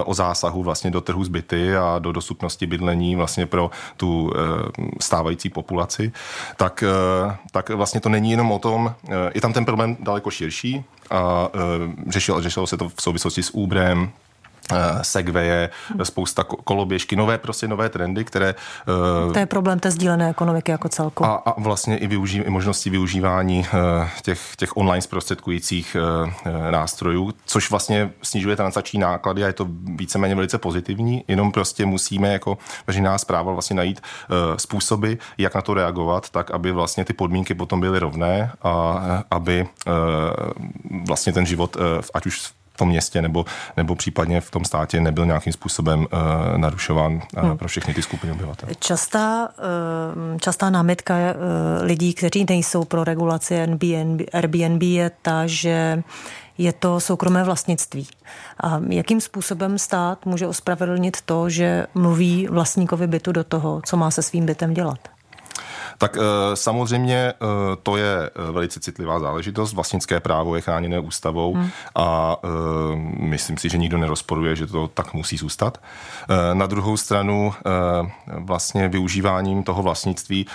o 0.06 0.14
zásahu 0.14 0.64
vlastně 0.64 0.92
do 0.92 1.02
trhu 1.02 1.24
zbyty 1.24 1.76
a 1.76 2.00
do 2.00 2.12
dostupnosti 2.12 2.68
bydlení 2.68 3.16
vlastně 3.16 3.46
pro 3.46 3.72
tu 3.98 4.32
stávající 5.02 5.50
populaci, 5.50 6.12
tak, 6.58 6.84
tak 7.52 7.70
vlastně 7.70 8.02
to 8.02 8.10
není 8.10 8.32
jenom 8.32 8.52
o 8.52 8.60
tom, 8.60 8.96
je 9.34 9.42
tam 9.42 9.54
ten 9.54 9.66
problém 9.66 9.98
daleko 10.00 10.32
širší 10.32 10.84
a 11.12 11.50
řešilo, 12.08 12.42
řešilo 12.42 12.68
se 12.68 12.78
to 12.78 12.90
v 12.90 13.02
souvislosti 13.02 13.44
s 13.44 13.50
Uberem, 13.54 14.12
Eh, 14.14 14.23
segveje, 15.02 15.70
spousta 16.04 16.44
koloběžky, 16.44 17.16
nové 17.16 17.38
prostě 17.38 17.68
nové 17.68 17.90
trendy, 17.90 18.24
které... 18.24 18.56
Eh, 19.30 19.34
to 19.34 19.40
je 19.40 19.46
problém 19.46 19.80
té 19.80 19.92
sdílené 19.92 20.30
ekonomiky 20.30 20.72
jako 20.72 20.90
celku. 20.90 21.26
A, 21.26 21.34
a 21.36 21.60
vlastně 21.62 21.98
i, 21.98 22.08
využí, 22.08 22.38
i 22.38 22.50
možnosti 22.50 22.90
využívání 22.90 23.66
eh, 23.66 24.10
těch, 24.22 24.40
těch 24.56 24.78
online 24.78 25.02
zprostředkujících 25.02 25.98
nástrojů, 26.72 27.34
což 27.46 27.70
vlastně 27.70 28.12
snižuje 28.22 28.56
transakční 28.56 29.00
náklady 29.00 29.44
a 29.44 29.48
je 29.48 29.54
to 29.54 29.68
víceméně 29.84 30.36
velice 30.36 30.58
pozitivní, 30.58 31.24
jenom 31.28 31.52
prostě 31.52 31.86
musíme 31.86 32.34
jako 32.34 32.58
veřejná 32.88 33.18
zpráva 33.18 33.52
vlastně 33.52 33.76
najít 33.76 34.02
způsoby, 34.58 35.14
jak 35.38 35.56
na 35.56 35.62
to 35.62 35.74
reagovat, 35.74 36.30
tak 36.30 36.52
aby 36.52 36.72
vlastně 36.72 37.06
ty 37.06 37.14
podmínky 37.14 37.54
potom 37.54 37.80
byly 37.80 38.00
rovné 38.00 38.52
a 38.64 39.24
aby 39.32 39.68
vlastně 41.06 41.34
ten 41.34 41.46
život, 41.46 41.78
ať 42.14 42.26
už 42.26 42.40
v 42.40 42.54
tom 42.78 42.90
městě 42.90 43.22
nebo, 43.22 43.46
nebo 43.78 43.96
případně 43.96 44.42
v 44.42 44.52
tom 44.52 44.66
státě 44.66 45.02
nebyl 45.02 45.26
nějakým 45.26 45.54
způsobem 45.54 46.00
uh, 46.00 46.58
narušován 46.58 47.14
uh, 47.14 47.44
hmm. 47.44 47.58
pro 47.58 47.68
všechny 47.68 47.94
ty 47.94 48.02
skupiny 48.02 48.34
obyvatel. 48.34 48.70
Častá, 48.80 49.50
uh, 49.58 50.38
častá 50.38 50.70
námitka 50.70 51.16
uh, 51.16 51.86
lidí, 51.86 52.14
kteří 52.14 52.46
nejsou 52.50 52.86
pro 52.86 53.04
regulaci 53.04 53.62
Airbnb, 53.62 54.22
Airbnb 54.34 54.84
je 54.84 55.12
ta, 55.22 55.48
že 55.48 56.04
je 56.58 56.74
to 56.74 57.00
soukromé 57.00 57.44
vlastnictví. 57.44 58.08
A 58.64 58.80
jakým 58.90 59.22
způsobem 59.22 59.78
stát 59.78 60.26
může 60.26 60.48
ospravedlnit 60.48 61.22
to, 61.22 61.50
že 61.50 61.88
mluví 61.94 62.48
vlastníkovi 62.48 63.08
bytu 63.08 63.32
do 63.32 63.44
toho, 63.44 63.82
co 63.86 63.98
má 63.98 64.12
se 64.12 64.22
svým 64.22 64.46
bytem 64.46 64.74
dělat? 64.74 65.13
Tak 65.98 66.18
eh, 66.18 66.56
samozřejmě 66.56 67.16
eh, 67.16 67.36
to 67.84 67.98
je 67.98 68.30
eh, 68.30 68.52
velice 68.52 68.80
citlivá 68.80 69.20
záležitost. 69.20 69.74
Vlastnické 69.74 70.20
právo 70.20 70.56
je 70.56 70.62
chráněné 70.62 71.00
ústavou 71.00 71.54
hmm. 71.54 71.70
a 71.96 72.38
myslím 73.20 73.58
si, 73.58 73.70
že 73.70 73.78
nikdo 73.78 73.98
nerozporuje, 73.98 74.56
že 74.56 74.68
to 74.68 74.88
tak 74.88 75.14
musí 75.14 75.38
zůstat. 75.38 75.82
Na 76.54 76.66
druhou 76.66 76.98
stranu 76.98 77.54
vlastně 78.28 78.88
využíváním 78.88 79.64
toho 79.64 79.84
vlastnictví 79.84 80.46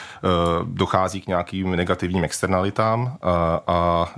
dochází 0.64 1.20
k 1.20 1.26
nějakým 1.26 1.76
negativním 1.76 2.24
externalitám 2.24 3.16
a, 3.22 3.60
a 3.66 4.08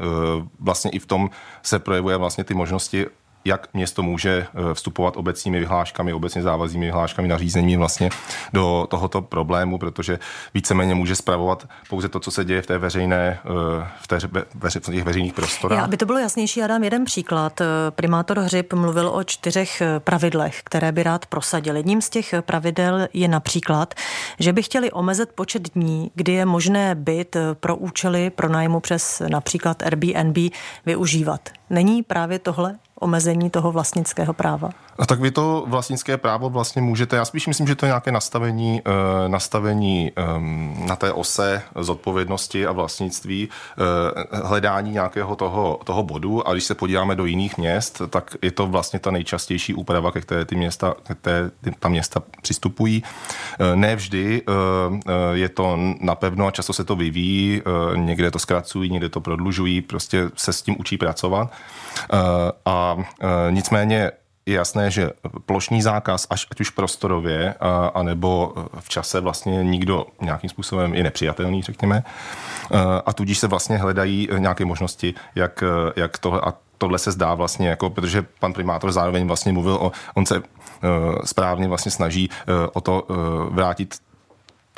vlastně 0.61 0.91
i 0.91 0.99
v 0.99 1.07
tom 1.07 1.31
se 1.63 1.79
projevuje 1.79 2.17
vlastně 2.17 2.45
ty 2.45 2.55
možnosti 2.55 3.07
jak 3.45 3.69
město 3.75 4.03
může 4.03 4.47
eh, 4.55 4.75
vstupovat 4.75 5.17
obecními 5.17 5.61
vyhláškami, 5.61 6.13
obecně 6.13 6.43
závaznými 6.43 6.87
vyhláškami, 6.87 7.29
nařízeními 7.29 7.77
vlastně 7.77 8.11
do 8.53 8.87
tohoto 8.91 9.23
problému, 9.23 9.79
protože 9.79 10.19
víceméně 10.55 10.95
může 10.95 11.17
spravovat 11.17 11.69
pouze 11.89 12.09
to, 12.09 12.21
co 12.21 12.31
se 12.31 12.45
děje 12.45 12.63
v 12.63 12.67
té 12.67 12.79
veřejné, 12.79 13.39
eh, 13.45 13.89
v, 14.01 14.07
té, 14.07 14.19
v 14.55 14.91
těch 14.93 15.05
veřejných 15.05 15.33
prostorách. 15.33 15.79
Já, 15.79 15.85
aby 15.85 15.97
to 15.97 16.07
bylo 16.07 16.19
jasnější, 16.19 16.61
já 16.61 16.67
dám 16.67 16.85
jeden 16.85 17.05
příklad. 17.05 17.61
Eh, 17.61 17.65
primátor 17.91 18.39
Hřib 18.39 18.73
mluvil 18.73 19.09
o 19.09 19.25
čtyřech 19.25 19.83
pravidlech, 19.99 20.61
které 20.65 20.93
by 20.93 21.03
rád 21.03 21.27
prosadil. 21.27 21.77
Jedním 21.77 22.03
z 22.03 22.11
těch 22.11 22.35
pravidel 22.41 23.09
je 23.13 23.29
například, 23.29 23.95
že 24.39 24.53
by 24.53 24.63
chtěli 24.63 24.91
omezit 24.91 25.29
počet 25.35 25.75
dní, 25.75 26.11
kdy 26.15 26.33
je 26.33 26.47
možné 26.47 26.95
byt 26.95 27.37
pro 27.55 27.77
účely 27.77 28.31
pro 28.31 28.49
nájmu 28.49 28.81
přes 28.81 29.23
například 29.31 29.83
Airbnb 29.83 30.37
využívat. 30.87 31.41
Není 31.71 32.03
právě 32.03 32.39
tohle 32.39 32.77
omezení 33.01 33.51
toho 33.51 33.73
vlastnického 33.73 34.33
práva? 34.33 34.71
A 34.99 35.07
tak 35.07 35.21
vy 35.21 35.31
to 35.31 35.65
vlastnické 35.67 36.17
právo 36.17 36.51
vlastně 36.51 36.83
můžete, 36.83 37.17
já 37.17 37.25
spíš 37.25 37.47
myslím, 37.47 37.67
že 37.67 37.75
to 37.75 37.87
je 37.87 37.89
nějaké 37.89 38.13
nastavení, 38.13 38.83
uh, 38.87 39.29
nastavení 39.29 40.13
um, 40.37 40.87
na 40.87 40.97
té 40.97 41.13
ose 41.13 41.63
zodpovědnosti 41.79 42.67
a 42.67 42.73
vlastnictví, 42.73 43.49
uh, 43.49 44.49
hledání 44.49 44.91
nějakého 44.91 45.37
toho, 45.37 45.81
toho 45.85 46.03
bodu 46.03 46.49
a 46.49 46.53
když 46.53 46.65
se 46.65 46.75
podíváme 46.75 47.15
do 47.15 47.25
jiných 47.25 47.59
měst, 47.59 48.03
tak 48.11 48.37
je 48.43 48.51
to 48.51 48.67
vlastně 48.67 48.99
ta 48.99 49.11
nejčastější 49.11 49.75
úprava, 49.75 50.13
ke 50.13 50.21
které 50.21 50.45
ty 50.45 50.57
města, 50.57 50.95
které 51.15 51.51
ty, 51.61 51.73
ta 51.79 51.89
města 51.89 52.23
přistupují. 52.43 53.03
Uh, 53.61 53.77
ne 53.77 53.97
vždy 53.97 54.43
je 55.33 55.49
to 55.49 55.79
napevno 56.01 56.47
a 56.47 56.51
často 56.51 56.73
se 56.73 56.85
to 56.85 56.97
vyvíjí, 56.97 57.63
někde 57.97 58.31
to 58.31 58.39
zkracují, 58.39 58.91
někde 58.91 59.09
to 59.09 59.21
prodlužují, 59.21 59.81
prostě 59.81 60.31
se 60.37 60.53
s 60.53 60.63
tím 60.63 60.77
učí 60.79 60.99
pracovat. 60.99 61.53
Uh, 62.13 62.19
uh, 62.95 63.05
nicméně 63.51 64.11
je 64.47 64.57
jasné, 64.57 64.91
že 64.91 65.11
plošný 65.47 65.83
zákaz, 65.83 66.27
až, 66.31 66.47
ať 66.51 66.61
už 66.61 66.71
prostorově, 66.71 67.55
a, 67.61 67.87
a 67.95 68.03
nebo 68.03 68.55
v 68.81 68.89
čase 68.89 69.21
vlastně 69.21 69.65
nikdo 69.65 70.07
nějakým 70.21 70.51
způsobem 70.51 70.95
je 70.95 71.03
nepřijatelný, 71.03 71.63
řekněme. 71.63 72.05
A 73.07 73.13
tudíž 73.13 73.39
se 73.39 73.47
vlastně 73.47 73.77
hledají 73.77 74.29
nějaké 74.39 74.65
možnosti, 74.65 75.15
jak, 75.35 75.65
jak 75.97 76.19
tohle, 76.19 76.41
a 76.41 76.55
tohle 76.79 76.99
se 76.99 77.13
zdá 77.13 77.35
vlastně 77.35 77.69
jako, 77.69 77.91
protože 77.91 78.23
pan 78.41 78.53
primátor 78.53 78.93
zároveň 78.93 79.27
vlastně 79.27 79.53
mluvil 79.53 79.75
o, 79.75 79.93
on 80.15 80.27
se 80.27 80.43
správně 81.25 81.69
vlastně 81.69 81.91
snaží 81.91 82.31
o 82.73 82.81
to 82.81 83.07
vrátit 83.51 83.95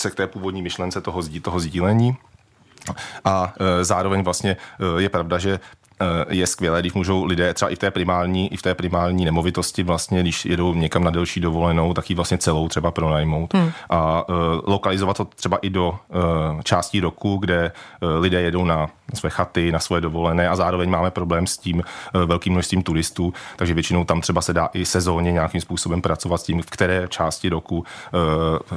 se 0.00 0.10
k 0.10 0.14
té 0.14 0.26
původní 0.26 0.62
myšlence 0.62 1.00
toho, 1.00 1.22
toho 1.42 1.60
sdílení. 1.60 2.16
A 3.24 3.54
zároveň 3.82 4.22
vlastně 4.22 4.56
je 4.98 5.08
pravda, 5.08 5.38
že 5.38 5.60
Eh, 5.60 5.81
je 6.28 6.46
skvělé, 6.46 6.80
když 6.80 6.92
můžou 6.92 7.24
lidé 7.24 7.54
třeba 7.54 7.68
i 7.68 7.74
v 7.74 7.78
té 7.78 7.90
primární, 7.90 8.52
i 8.52 8.56
v 8.56 8.62
té 8.62 8.74
primární 8.74 9.24
nemovitosti 9.24 9.82
vlastně, 9.82 10.20
když 10.20 10.44
jedou 10.44 10.74
někam 10.74 11.04
na 11.04 11.10
delší 11.10 11.40
dovolenou, 11.40 11.94
tak 11.94 12.10
ji 12.10 12.16
vlastně 12.16 12.38
celou 12.38 12.68
třeba 12.68 12.90
pronajmout 12.90 13.54
hmm. 13.54 13.70
a 13.90 14.28
uh, 14.28 14.34
lokalizovat 14.66 15.16
to 15.16 15.24
třeba 15.24 15.56
i 15.56 15.70
do 15.70 15.88
uh, 15.88 16.60
částí 16.62 17.00
roku, 17.00 17.36
kde 17.36 17.72
lidé 18.20 18.40
jedou 18.40 18.64
na 18.64 18.86
své 19.14 19.30
chaty, 19.30 19.72
na 19.72 19.78
svoje 19.78 20.00
dovolené 20.00 20.48
a 20.48 20.56
zároveň 20.56 20.90
máme 20.90 21.10
problém 21.10 21.46
s 21.46 21.58
tím 21.58 21.82
velkým 22.26 22.52
množstvím 22.52 22.82
turistů, 22.82 23.32
takže 23.56 23.74
většinou 23.74 24.04
tam 24.04 24.20
třeba 24.20 24.42
se 24.42 24.52
dá 24.52 24.68
i 24.72 24.84
sezóně 24.84 25.32
nějakým 25.32 25.60
způsobem 25.60 26.02
pracovat 26.02 26.38
s 26.38 26.44
tím, 26.44 26.62
v 26.62 26.66
které 26.66 27.08
části 27.08 27.48
roku, 27.48 27.84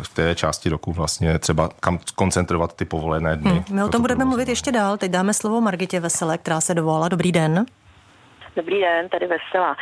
v 0.01 0.09
které 0.13 0.35
části 0.35 0.69
roku 0.69 0.93
vlastně 0.93 1.39
třeba 1.39 1.69
kam 1.79 1.99
koncentrovat 2.15 2.73
ty 2.73 2.85
povolené 2.85 3.35
dny. 3.35 3.51
Hmm. 3.51 3.63
My 3.71 3.83
o 3.83 3.89
tom 3.89 4.01
budeme 4.01 4.25
mluvit 4.25 4.47
ještě 4.47 4.71
dál. 4.71 4.97
Teď 4.97 5.11
dáme 5.11 5.33
slovo 5.33 5.61
Margitě 5.61 5.99
Veselé, 5.99 6.37
která 6.37 6.61
se 6.61 6.73
dovolala 6.73 7.07
Dobrý 7.15 7.31
den. 7.31 7.65
Dobrý 8.55 8.81
den, 8.81 9.09
tady 9.09 9.27
Veselá. 9.27 9.75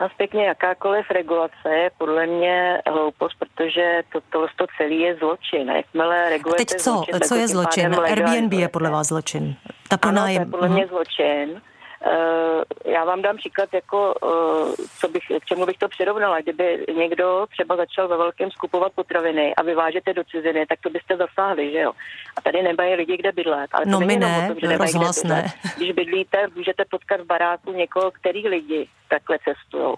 Nás 0.00 0.12
pěkně 0.16 0.46
jakákoliv 0.46 1.10
regulace 1.10 1.68
je 1.68 1.90
podle 1.98 2.26
mě 2.26 2.82
hloupost, 2.90 3.34
protože 3.38 4.02
to, 4.12 4.20
to, 4.20 4.46
to 4.56 4.66
celé 4.76 4.94
je 4.94 5.16
zločin. 5.16 5.68
Jakmile 5.70 6.30
regulujete 6.30 6.64
Teď 6.64 6.80
co? 6.80 6.90
Zločin, 6.90 7.20
co 7.20 7.34
je 7.34 7.48
zločin? 7.48 7.94
Airbnb 7.94 8.52
je 8.52 8.68
podle 8.68 8.90
vás 8.90 9.06
zločin. 9.06 9.56
Ta 9.88 9.96
pronájem. 9.96 10.42
Ano, 10.42 10.50
to 10.50 10.56
je 10.56 10.60
podle 10.60 10.68
mě 10.68 10.86
zločin. 10.86 11.60
Eh, 12.06 12.90
já 12.90 13.04
vám 13.04 13.22
dám 13.22 13.36
příklad, 13.36 13.68
jako, 13.74 14.14
eh, 14.22 14.86
co 14.98 15.08
bych, 15.08 15.22
k 15.40 15.44
čemu 15.44 15.66
bych 15.66 15.78
to 15.78 15.88
přirovnala. 15.88 16.40
Kdyby 16.40 16.84
někdo 16.96 17.46
třeba 17.50 17.76
začal 17.76 18.08
ve 18.08 18.16
velkém 18.16 18.50
skupovat 18.50 18.92
potraviny 18.92 19.54
a 19.54 19.62
vyvážet 19.62 20.04
je 20.06 20.14
do 20.14 20.24
ciziny, 20.24 20.66
tak 20.66 20.80
to 20.80 20.90
byste 20.90 21.16
zasáhli, 21.16 21.70
že 21.72 21.78
jo? 21.78 21.92
A 22.36 22.40
tady 22.40 22.62
nemají 22.62 22.94
lidi 22.94 23.16
kde 23.16 23.32
bydlet. 23.32 23.70
Ale 23.72 23.84
no 23.86 24.00
to 24.00 24.06
my 24.06 24.16
ne, 24.16 24.48
tom, 24.48 24.56
že 24.60 24.76
rozhlas 24.76 25.22
ne. 25.22 25.44
Když 25.76 25.92
bydlíte, 25.92 26.46
můžete 26.54 26.84
potkat 26.84 27.20
v 27.20 27.26
baráku 27.26 27.72
někoho, 27.72 28.10
který 28.10 28.48
lidi 28.48 28.88
takhle 29.08 29.38
cestují. 29.44 29.94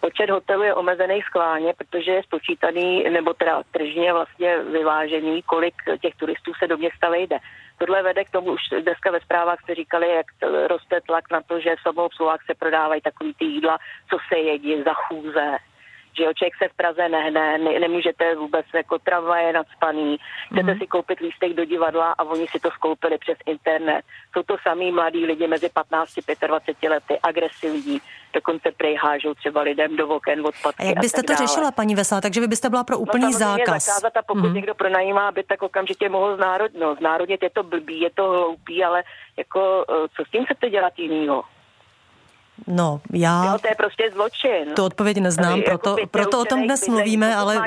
Počet 0.00 0.30
hotelů 0.30 0.62
je 0.62 0.74
omezený 0.74 1.22
schválně, 1.22 1.74
protože 1.78 2.10
je 2.10 2.22
spočítaný, 2.22 3.04
nebo 3.10 3.34
teda 3.34 3.62
tržně 3.70 4.12
vlastně 4.12 4.58
vyvážený, 4.58 5.42
kolik 5.42 5.74
těch 6.02 6.14
turistů 6.14 6.52
se 6.58 6.66
do 6.66 6.76
města 6.76 7.10
vejde. 7.10 7.38
Tohle 7.78 8.02
vede 8.02 8.24
k 8.24 8.30
tomu, 8.30 8.52
už 8.52 8.60
dneska 8.82 9.10
ve 9.10 9.20
zprávách 9.20 9.60
jste 9.62 9.74
říkali, 9.74 10.08
jak 10.14 10.26
roste 10.66 11.00
tlak 11.00 11.30
na 11.30 11.40
to, 11.40 11.60
že 11.60 11.76
v 11.76 11.82
samoobsluhách 11.82 12.40
se 12.46 12.54
prodávají 12.54 13.00
takový 13.00 13.34
ty 13.34 13.44
jídla, 13.44 13.78
co 14.10 14.18
se 14.28 14.38
jedí 14.38 14.82
za 14.82 14.94
chůze, 14.94 15.56
že 16.16 16.24
jo, 16.24 16.32
člověk 16.32 16.56
se 16.56 16.68
v 16.68 16.76
Praze 16.76 17.08
nehne, 17.08 17.58
ne, 17.58 17.80
nemůžete 17.80 18.34
vůbec 18.34 18.66
jako 18.74 18.98
tramvaje 18.98 19.52
nadspaný, 19.52 20.16
chcete 20.52 20.72
mm. 20.72 20.78
si 20.78 20.86
koupit 20.86 21.20
lístek 21.20 21.52
do 21.54 21.64
divadla 21.64 22.12
a 22.12 22.24
oni 22.24 22.46
si 22.46 22.58
to 22.60 22.70
skoupili 22.70 23.18
přes 23.18 23.38
internet. 23.46 24.04
Jsou 24.32 24.42
to 24.42 24.56
samý 24.62 24.92
mladí 24.92 25.26
lidi 25.26 25.46
mezi 25.46 25.68
15 25.68 26.18
a 26.42 26.46
25 26.46 26.88
lety, 26.88 27.18
agresivní, 27.22 28.00
dokonce 28.32 28.72
prej 28.76 28.96
hážou 28.96 29.34
třeba 29.34 29.60
lidem 29.60 29.96
do 29.96 30.08
oken 30.08 30.46
odpadky. 30.46 30.82
A 30.82 30.86
jak 30.86 30.98
byste 30.98 31.20
a 31.20 31.22
to 31.22 31.32
dále. 31.32 31.46
řešila, 31.46 31.70
paní 31.70 31.94
Vesá, 31.94 32.20
takže 32.20 32.40
vy 32.40 32.46
byste 32.46 32.70
byla 32.70 32.84
pro 32.84 32.96
no 32.96 33.00
úplný 33.00 33.32
no, 33.32 33.38
zákaz? 33.38 33.86
zakázat 33.86 34.16
a 34.16 34.22
pokud 34.22 34.48
mm. 34.48 34.54
někdo 34.54 34.74
pronajímá 34.74 35.32
byt, 35.32 35.46
tak 35.46 35.62
okamžitě 35.62 36.08
mohl 36.08 36.36
znárodnit. 36.36 36.80
No, 36.80 36.94
znárodnit 36.94 37.42
je 37.42 37.50
to 37.50 37.62
blbý, 37.62 38.00
je 38.00 38.10
to 38.10 38.22
hloupý, 38.22 38.84
ale 38.84 39.02
jako 39.36 39.84
eh, 39.90 40.08
co 40.16 40.24
s 40.24 40.30
tím 40.30 40.44
chcete 40.44 40.70
dělat 40.70 40.92
jinýho? 40.98 41.42
No, 42.66 43.00
já... 43.12 43.44
Jo, 43.44 43.58
to 43.58 43.68
je 43.68 43.74
prostě 43.74 44.10
zločin. 44.12 44.74
Tu 44.76 44.84
odpověď 44.84 45.16
neznám, 45.16 45.62
proto, 45.62 45.96
jako 45.98 46.06
proto 46.06 46.40
o 46.40 46.44
tom 46.44 46.62
dnes 46.62 46.88
mluvíme, 46.88 47.36
ale 47.36 47.62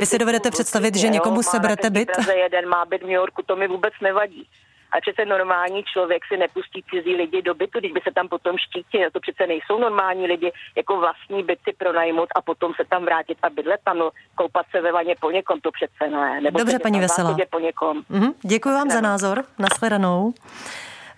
vy 0.00 0.06
si 0.06 0.18
dovedete 0.18 0.50
představit, 0.50 0.96
že 0.96 1.08
někomu 1.08 1.42
seberete 1.42 1.90
byt? 1.90 2.10
Praze 2.12 2.34
jeden 2.34 2.68
má 2.68 2.84
byt 2.84 3.02
v 3.02 3.04
New 3.04 3.14
Yorku, 3.14 3.42
to 3.46 3.56
mi 3.56 3.68
vůbec 3.68 3.94
nevadí. 4.02 4.48
A 4.92 5.00
přece 5.00 5.24
normální 5.24 5.84
člověk 5.84 6.22
si 6.28 6.36
nepustí 6.36 6.84
cizí 6.90 7.14
lidi 7.16 7.42
do 7.42 7.54
bytu, 7.54 7.78
když 7.78 7.92
by 7.92 8.00
se 8.04 8.10
tam 8.14 8.28
potom 8.28 8.56
štítil. 8.58 9.10
To 9.12 9.20
přece 9.20 9.46
nejsou 9.46 9.78
normální 9.78 10.26
lidi 10.26 10.52
jako 10.76 10.96
vlastní 10.96 11.42
byty 11.42 11.72
pronajmout 11.78 12.28
a 12.34 12.42
potom 12.42 12.72
se 12.76 12.84
tam 12.90 13.04
vrátit 13.04 13.38
a 13.42 13.50
bydlet 13.50 13.80
tam, 13.84 13.98
no, 13.98 14.10
koupat 14.34 14.66
se 14.70 14.80
ve 14.80 14.92
vaně 14.92 15.14
po 15.20 15.30
někom, 15.30 15.60
to 15.60 15.70
přece 15.70 16.10
ne. 16.10 16.40
Nebo 16.40 16.58
Dobře, 16.58 16.78
paní 16.78 17.00
Veselá. 17.00 17.36
Po 17.50 17.58
někom. 17.58 18.02
Mm-hmm. 18.10 18.34
Děkuji 18.42 18.74
vám 18.74 18.88
ne. 18.88 18.94
za 18.94 19.00
názor. 19.00 19.44
Nashledanou. 19.58 20.32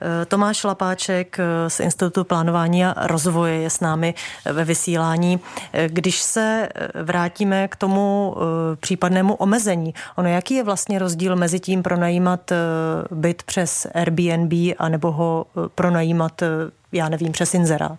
Eh, 0.00 0.26
Tomáš 0.26 0.64
Lapáček 0.64 1.38
eh, 1.38 1.71
z 1.71 1.80
Institutu 1.80 2.25
plánování 2.25 2.85
a 2.85 3.07
rozvoje 3.07 3.54
je 3.54 3.71
s 3.71 3.80
námi 3.80 4.14
eh, 4.45 4.52
ve 4.52 4.64
vysílání. 4.64 5.40
Když 5.87 6.21
se 6.21 6.69
vrátíme 7.02 7.69
k 7.69 7.76
tomu 7.76 8.37
případnému 8.80 9.35
omezení, 9.35 9.95
ono 10.16 10.28
jaký 10.28 10.54
je 10.54 10.64
vlastně 10.64 10.99
rozdíl 10.99 11.37
mezi 11.37 11.61
tím 11.61 11.83
pronajímat 11.83 12.52
byt 13.11 13.42
přes 13.42 13.87
Airbnb 13.95 14.52
a 14.78 14.88
nebo 14.88 15.12
ho 15.12 15.47
pronajímat, 15.75 16.42
já 16.92 17.09
nevím, 17.09 17.33
přes 17.33 17.54
inzerát? 17.54 17.99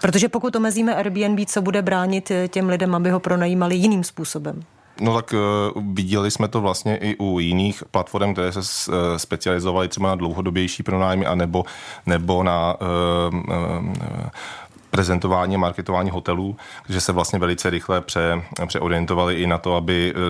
Protože 0.00 0.28
pokud 0.28 0.56
omezíme 0.56 0.94
Airbnb, 0.94 1.40
co 1.46 1.62
bude 1.62 1.82
bránit 1.82 2.32
těm 2.48 2.68
lidem, 2.68 2.94
aby 2.94 3.10
ho 3.10 3.20
pronajímali 3.20 3.74
jiným 3.76 4.04
způsobem? 4.04 4.62
No 5.00 5.14
tak 5.14 5.32
uh, 5.32 5.82
viděli 5.94 6.30
jsme 6.30 6.48
to 6.48 6.60
vlastně 6.60 6.96
i 6.96 7.16
u 7.16 7.38
jiných 7.38 7.82
platform, 7.90 8.32
které 8.32 8.52
se 8.52 8.58
uh, 8.58 8.94
specializovaly 9.16 9.88
třeba 9.88 10.08
na 10.08 10.14
dlouhodobější 10.14 10.82
pronájmy 10.82 11.26
a 11.26 11.34
nebo, 11.34 11.64
na 12.42 12.76
uh, 12.80 13.40
prezentování 14.90 15.54
a 15.54 15.58
marketování 15.58 16.10
hotelů, 16.10 16.56
že 16.88 17.00
se 17.00 17.12
vlastně 17.12 17.38
velice 17.38 17.70
rychle 17.70 18.00
pře, 18.00 18.42
přeorientovali 18.66 19.34
i 19.34 19.46
na 19.46 19.58
to, 19.58 19.76
aby 19.76 20.14
e, 20.14 20.20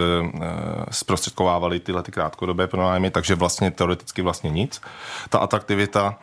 zprostředkovávali 0.91 1.81
tyhle 1.81 2.03
ty 2.03 2.13
krátkodobé 2.13 2.67
pronájmy, 2.67 3.11
takže 3.11 3.35
vlastně 3.35 3.71
teoreticky 3.71 4.23
vlastně 4.23 4.51
nic. 4.51 4.81
Ta 5.29 5.39
atraktivita 5.39 6.19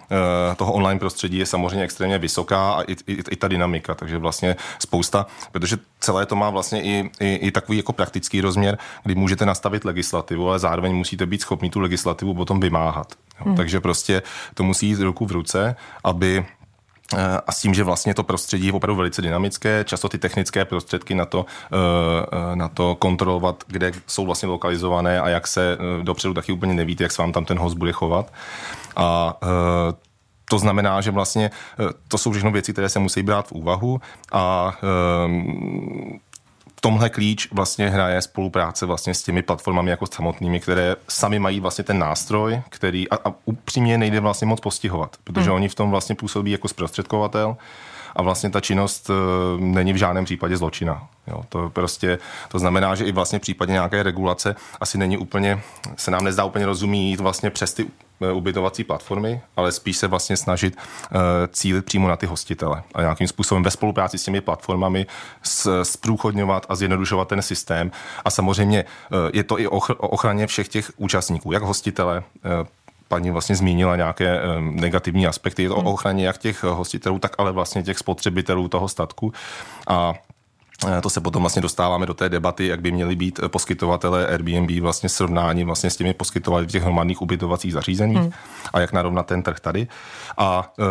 e, 0.51 0.55
toho 0.55 0.73
online 0.73 0.99
prostředí 0.99 1.37
je 1.37 1.45
samozřejmě 1.45 1.83
extrémně 1.83 2.17
vysoká 2.17 2.71
a 2.71 2.81
i, 2.81 2.95
i, 3.07 3.17
i 3.29 3.35
ta 3.35 3.47
dynamika, 3.47 3.95
takže 3.95 4.17
vlastně 4.17 4.55
spousta, 4.79 5.25
protože 5.51 5.77
celé 5.99 6.25
to 6.25 6.35
má 6.35 6.49
vlastně 6.49 6.83
i, 6.83 7.09
i, 7.19 7.35
i 7.35 7.51
takový 7.51 7.77
jako 7.77 7.93
praktický 7.93 8.41
rozměr, 8.41 8.77
kdy 9.03 9.15
můžete 9.15 9.45
nastavit 9.45 9.85
legislativu, 9.85 10.49
ale 10.49 10.59
zároveň 10.59 10.95
musíte 10.95 11.25
být 11.25 11.41
schopni 11.41 11.69
tu 11.69 11.79
legislativu 11.79 12.33
potom 12.33 12.59
vymáhat. 12.59 13.13
Hmm. 13.37 13.55
Takže 13.55 13.79
prostě 13.79 14.21
to 14.53 14.63
musí 14.63 14.87
jít 14.87 14.99
ruku 14.99 15.25
v 15.25 15.31
ruce, 15.31 15.75
aby 16.03 16.27
Eh, 16.37 16.56
a 17.47 17.51
s 17.51 17.61
tím, 17.61 17.73
že 17.73 17.83
vlastně 17.83 18.13
to 18.13 18.23
prostředí 18.23 18.67
je 18.67 18.73
opravdu 18.73 18.97
velice 18.97 19.21
dynamické, 19.21 19.83
často 19.83 20.09
ty 20.09 20.17
technické 20.17 20.65
prostředky 20.65 21.15
na 21.15 21.25
to, 21.25 21.45
eh, 21.71 21.75
eh, 22.31 22.55
na 22.55 22.67
to 22.67 22.95
kontrolovat, 22.95 23.63
kde 23.67 23.91
jsou 24.07 24.25
vlastně 24.25 24.49
lokalizované 24.49 25.21
a 25.21 25.29
jak 25.29 25.47
se 25.47 25.77
dopředu 26.01 26.33
taky 26.33 26.51
úplně 26.51 26.73
nevíte, 26.73 27.03
jak 27.03 27.11
se 27.11 27.21
vám 27.21 27.31
tam 27.31 27.45
ten 27.45 27.59
host 27.59 27.77
bude 27.77 27.91
chovat. 27.91 28.33
A 28.95 29.37
to 30.49 30.59
znamená, 30.59 31.01
že 31.01 31.11
vlastně 31.11 31.51
to 32.07 32.17
jsou 32.17 32.31
všechno 32.31 32.51
věci, 32.51 32.73
které 32.73 32.89
se 32.89 32.99
musí 32.99 33.23
brát 33.23 33.47
v 33.47 33.51
úvahu 33.51 34.01
a 34.31 34.73
tomhle 36.81 37.09
klíč 37.09 37.47
vlastně 37.51 37.89
hraje 37.89 38.21
spolupráce 38.21 38.85
vlastně 38.85 39.13
s 39.13 39.23
těmi 39.23 39.41
platformami 39.41 39.91
jako 39.91 40.05
samotnými, 40.13 40.59
které 40.59 40.95
sami 41.07 41.39
mají 41.39 41.59
vlastně 41.59 41.83
ten 41.83 41.99
nástroj, 41.99 42.61
který 42.69 43.09
a, 43.09 43.15
a 43.15 43.33
upřímně 43.45 43.97
nejde 43.97 44.19
vlastně 44.19 44.47
moc 44.47 44.59
postihovat, 44.59 45.15
protože 45.23 45.49
hmm. 45.49 45.55
oni 45.55 45.69
v 45.69 45.75
tom 45.75 45.91
vlastně 45.91 46.15
působí 46.15 46.51
jako 46.51 46.67
zprostředkovatel 46.67 47.57
a 48.15 48.21
vlastně 48.21 48.49
ta 48.49 48.61
činnost 48.61 49.09
uh, 49.09 49.15
není 49.61 49.93
v 49.93 49.97
žádném 49.97 50.25
případě 50.25 50.57
zločina. 50.57 51.07
Jo, 51.27 51.43
to 51.49 51.69
prostě, 51.69 52.19
to 52.47 52.59
znamená, 52.59 52.95
že 52.95 53.05
i 53.05 53.11
vlastně 53.11 53.39
v 53.39 53.41
případě 53.41 53.73
nějaké 53.73 54.03
regulace 54.03 54.55
asi 54.81 54.97
není 54.97 55.17
úplně, 55.17 55.61
se 55.95 56.11
nám 56.11 56.23
nezdá 56.23 56.43
úplně 56.43 56.65
rozumí 56.65 57.09
jít 57.09 57.19
vlastně 57.19 57.49
přes 57.49 57.73
ty 57.73 57.85
ubytovací 58.33 58.83
platformy, 58.83 59.41
ale 59.55 59.71
spíš 59.71 59.97
se 59.97 60.07
vlastně 60.07 60.37
snažit 60.37 60.77
uh, 60.77 61.19
cílit 61.47 61.85
přímo 61.85 62.07
na 62.07 62.17
ty 62.17 62.25
hostitele 62.25 62.83
a 62.95 63.01
nějakým 63.01 63.27
způsobem 63.27 63.63
ve 63.63 63.71
spolupráci 63.71 64.17
s 64.17 64.23
těmi 64.23 64.41
platformami 64.41 65.05
zprůchodňovat 65.83 66.65
a 66.69 66.75
zjednodušovat 66.75 67.27
ten 67.27 67.41
systém. 67.41 67.91
A 68.25 68.29
samozřejmě 68.29 68.85
je 69.33 69.43
to 69.43 69.59
i 69.59 69.67
o 69.67 69.77
ochraně 69.97 70.47
všech 70.47 70.67
těch 70.67 70.91
účastníků, 70.97 71.51
jak 71.51 71.63
hostitele, 71.63 72.23
paní 73.07 73.31
vlastně 73.31 73.55
zmínila 73.55 73.95
nějaké 73.95 74.39
negativní 74.59 75.27
aspekty. 75.27 75.63
Je 75.63 75.69
to 75.69 75.75
o 75.75 75.79
hmm. 75.79 75.87
ochraně 75.87 76.25
jak 76.25 76.37
těch 76.37 76.63
hostitelů, 76.63 77.19
tak 77.19 77.35
ale 77.37 77.51
vlastně 77.51 77.83
těch 77.83 77.97
spotřebitelů 77.97 78.67
toho 78.67 78.87
statku. 78.87 79.33
A 79.87 80.13
Eh, 80.13 80.26
to 81.01 81.09
se 81.09 81.21
potom 81.21 81.43
vlastně 81.43 81.61
dostáváme 81.61 82.05
do 82.05 82.13
té 82.13 82.29
debaty, 82.29 82.67
jak 82.67 82.81
by 82.81 82.91
měly 82.91 83.15
být 83.15 83.39
eh, 83.43 83.49
poskytovatele 83.49 84.27
Airbnb 84.27 84.81
vlastně 84.81 85.09
srovnání 85.09 85.63
vlastně 85.63 85.89
s 85.89 85.97
těmi 85.97 86.13
poskytovateli 86.13 86.67
těch 86.67 86.83
hromadných 86.83 87.21
ubytovacích 87.21 87.73
zařízení 87.73 88.15
hmm. 88.15 88.31
a 88.73 88.79
jak 88.79 88.93
narovnat 88.93 89.25
ten 89.25 89.43
trh 89.43 89.59
tady. 89.59 89.87
A 90.37 90.73
e, 90.79 90.83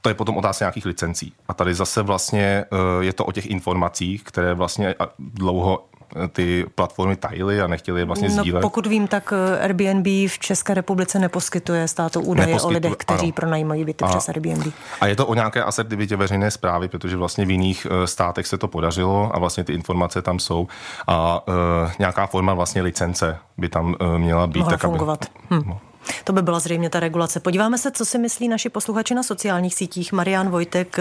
to 0.00 0.08
je 0.08 0.14
potom 0.14 0.36
otázka 0.36 0.64
nějakých 0.64 0.86
licencí. 0.86 1.32
A 1.48 1.54
tady 1.54 1.74
zase 1.74 2.02
vlastně 2.02 2.64
je 3.00 3.12
to 3.12 3.24
o 3.24 3.32
těch 3.32 3.46
informacích, 3.46 4.24
které 4.24 4.54
vlastně 4.54 4.94
dlouho 5.18 5.86
ty 6.32 6.66
platformy 6.74 7.16
tajily 7.16 7.60
a 7.60 7.66
nechtěli 7.66 8.00
je 8.00 8.04
vlastně 8.04 8.28
no, 8.28 8.34
sdílet. 8.34 8.62
Pokud 8.62 8.86
vím, 8.86 9.06
tak 9.06 9.32
eh, 9.32 9.60
Airbnb 9.60 10.06
v 10.06 10.38
České 10.38 10.74
republice 10.74 11.18
neposkytuje 11.18 11.88
státu 11.88 12.20
údaje 12.20 12.46
Neposkytu, 12.46 12.68
o 12.68 12.72
lidech, 12.72 12.92
kteří 12.96 13.26
ano. 13.26 13.32
pronajímají 13.32 13.84
byty 13.84 14.04
a, 14.04 14.08
přes 14.08 14.28
Airbnb. 14.28 14.66
A 15.00 15.06
je 15.06 15.16
to 15.16 15.26
o 15.26 15.34
nějaké 15.34 15.62
asertivitě 15.62 16.16
veřejné 16.16 16.50
zprávy, 16.50 16.88
protože 16.88 17.16
vlastně 17.16 17.46
v 17.46 17.50
jiných 17.50 17.86
eh, 17.90 18.06
státech 18.06 18.46
se 18.46 18.58
to 18.58 18.68
podařilo 18.68 19.30
a 19.36 19.38
vlastně 19.38 19.64
ty 19.64 19.72
informace 19.72 20.22
tam 20.22 20.38
jsou 20.38 20.68
a 21.06 21.48
uh, 21.48 21.54
nějaká 21.98 22.26
forma 22.26 22.54
vlastně 22.54 22.82
licence 22.82 23.38
by 23.58 23.68
tam 23.68 23.96
uh, 24.00 24.18
měla 24.18 24.46
být. 24.46 24.58
Mohla 24.58 24.70
tak, 24.70 24.80
fungovat. 24.80 25.24
Aby, 25.50 25.60
hm. 25.60 25.68
no. 25.68 25.80
To 26.24 26.32
by 26.32 26.42
byla 26.42 26.60
zřejmě 26.60 26.90
ta 26.90 27.00
regulace. 27.00 27.40
Podíváme 27.40 27.78
se, 27.78 27.90
co 27.90 28.04
si 28.04 28.18
myslí 28.18 28.48
naši 28.48 28.68
posluchači 28.68 29.14
na 29.14 29.22
sociálních 29.22 29.74
sítích. 29.74 30.12
Marian 30.12 30.50
Vojtek, 30.50 30.96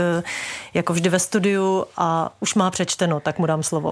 jako 0.73 0.93
vždy 0.93 1.09
ve 1.09 1.19
studiu 1.19 1.85
a 1.97 2.31
už 2.39 2.55
má 2.55 2.71
přečteno, 2.71 3.19
tak 3.19 3.39
mu 3.39 3.45
dám 3.45 3.63
slovo. 3.63 3.91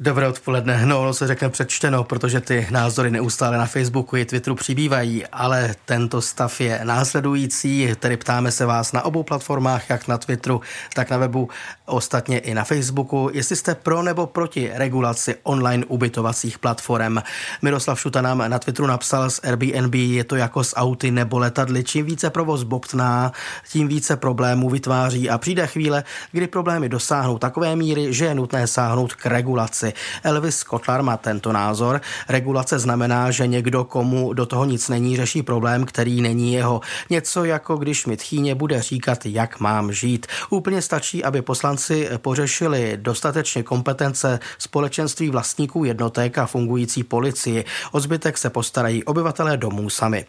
Dobré 0.00 0.28
odpoledne. 0.28 0.86
No, 0.86 1.00
ono 1.00 1.14
se 1.14 1.26
řekne 1.26 1.48
přečteno, 1.48 2.04
protože 2.04 2.40
ty 2.40 2.66
názory 2.70 3.10
neustále 3.10 3.58
na 3.58 3.66
Facebooku 3.66 4.16
i 4.16 4.24
Twitteru 4.24 4.56
přibývají, 4.56 5.26
ale 5.26 5.74
tento 5.84 6.22
stav 6.22 6.60
je 6.60 6.80
následující, 6.84 7.94
tedy 7.98 8.16
ptáme 8.16 8.50
se 8.50 8.66
vás 8.66 8.92
na 8.92 9.04
obou 9.04 9.22
platformách, 9.22 9.90
jak 9.90 10.08
na 10.08 10.18
Twitteru, 10.18 10.60
tak 10.94 11.10
na 11.10 11.16
webu, 11.16 11.48
ostatně 11.86 12.38
i 12.38 12.54
na 12.54 12.64
Facebooku, 12.64 13.30
jestli 13.32 13.56
jste 13.56 13.74
pro 13.74 14.02
nebo 14.02 14.26
proti 14.26 14.70
regulaci 14.74 15.36
online 15.42 15.84
ubytovacích 15.84 16.58
platform. 16.58 17.18
Miroslav 17.62 18.00
Šuta 18.00 18.22
nám 18.22 18.50
na 18.50 18.58
Twitteru 18.58 18.88
napsal 18.88 19.30
z 19.30 19.40
Airbnb, 19.44 19.94
je 19.94 20.24
to 20.24 20.36
jako 20.36 20.64
s 20.64 20.76
auty 20.76 21.10
nebo 21.10 21.38
letadly, 21.38 21.84
čím 21.84 22.06
více 22.06 22.30
provoz 22.30 22.62
bobtná, 22.62 23.32
tím 23.68 23.88
více 23.88 24.16
problémů 24.16 24.70
vytváří 24.70 25.30
a 25.30 25.38
přijde 25.38 25.66
chvíle, 25.66 26.04
kdy 26.32 26.46
problémy 26.46 26.88
dosáhnou 26.88 27.38
takové 27.38 27.76
míry, 27.76 28.12
že 28.14 28.24
je 28.24 28.34
nutné 28.34 28.66
sáhnout 28.66 29.14
k 29.14 29.26
regulaci 29.26 29.83
regulaci. 29.84 29.92
Elvis 30.22 30.64
Kotlar 30.64 31.02
má 31.02 31.16
tento 31.16 31.52
názor. 31.52 32.00
Regulace 32.28 32.78
znamená, 32.78 33.30
že 33.30 33.46
někdo, 33.46 33.84
komu 33.84 34.32
do 34.32 34.46
toho 34.46 34.64
nic 34.64 34.88
není, 34.88 35.16
řeší 35.16 35.42
problém, 35.42 35.84
který 35.84 36.22
není 36.22 36.54
jeho. 36.54 36.80
Něco 37.10 37.44
jako 37.44 37.76
když 37.76 38.06
mi 38.06 38.16
tchýně 38.16 38.54
bude 38.54 38.82
říkat, 38.82 39.26
jak 39.26 39.60
mám 39.60 39.92
žít. 39.92 40.26
Úplně 40.50 40.82
stačí, 40.82 41.24
aby 41.24 41.42
poslanci 41.42 42.08
pořešili 42.16 42.98
dostatečně 43.00 43.62
kompetence 43.62 44.40
společenství 44.58 45.30
vlastníků 45.30 45.84
jednotek 45.84 46.38
a 46.38 46.46
fungující 46.46 47.04
policii. 47.04 47.64
O 47.92 48.00
zbytek 48.00 48.38
se 48.38 48.50
postarají 48.50 49.04
obyvatelé 49.04 49.56
domů 49.56 49.90
sami. 49.90 50.26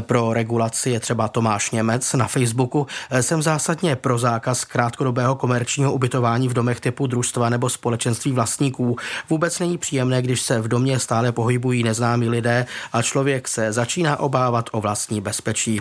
Pro 0.00 0.32
regulaci 0.32 0.90
je 0.90 1.00
třeba 1.00 1.28
Tomáš 1.28 1.70
Němec 1.70 2.12
na 2.12 2.26
Facebooku. 2.26 2.86
Jsem 3.20 3.42
zásadně 3.42 3.96
pro 3.96 4.18
zákaz 4.18 4.64
krátkodobého 4.64 5.34
komerčního 5.34 5.92
ubytování 5.92 6.48
v 6.48 6.52
domech 6.52 6.80
typu 6.80 7.06
družstva 7.06 7.48
nebo 7.48 7.68
společenství 7.68 8.32
vlastníků. 8.32 8.95
Vůbec 9.30 9.58
není 9.58 9.78
příjemné, 9.78 10.22
když 10.22 10.42
se 10.42 10.60
v 10.60 10.68
domě 10.68 10.98
stále 10.98 11.32
pohybují 11.32 11.82
neznámí 11.82 12.28
lidé 12.28 12.66
a 12.92 13.02
člověk 13.02 13.48
se 13.48 13.72
začíná 13.72 14.20
obávat 14.20 14.70
o 14.72 14.80
vlastní 14.80 15.20
bezpečí. 15.20 15.80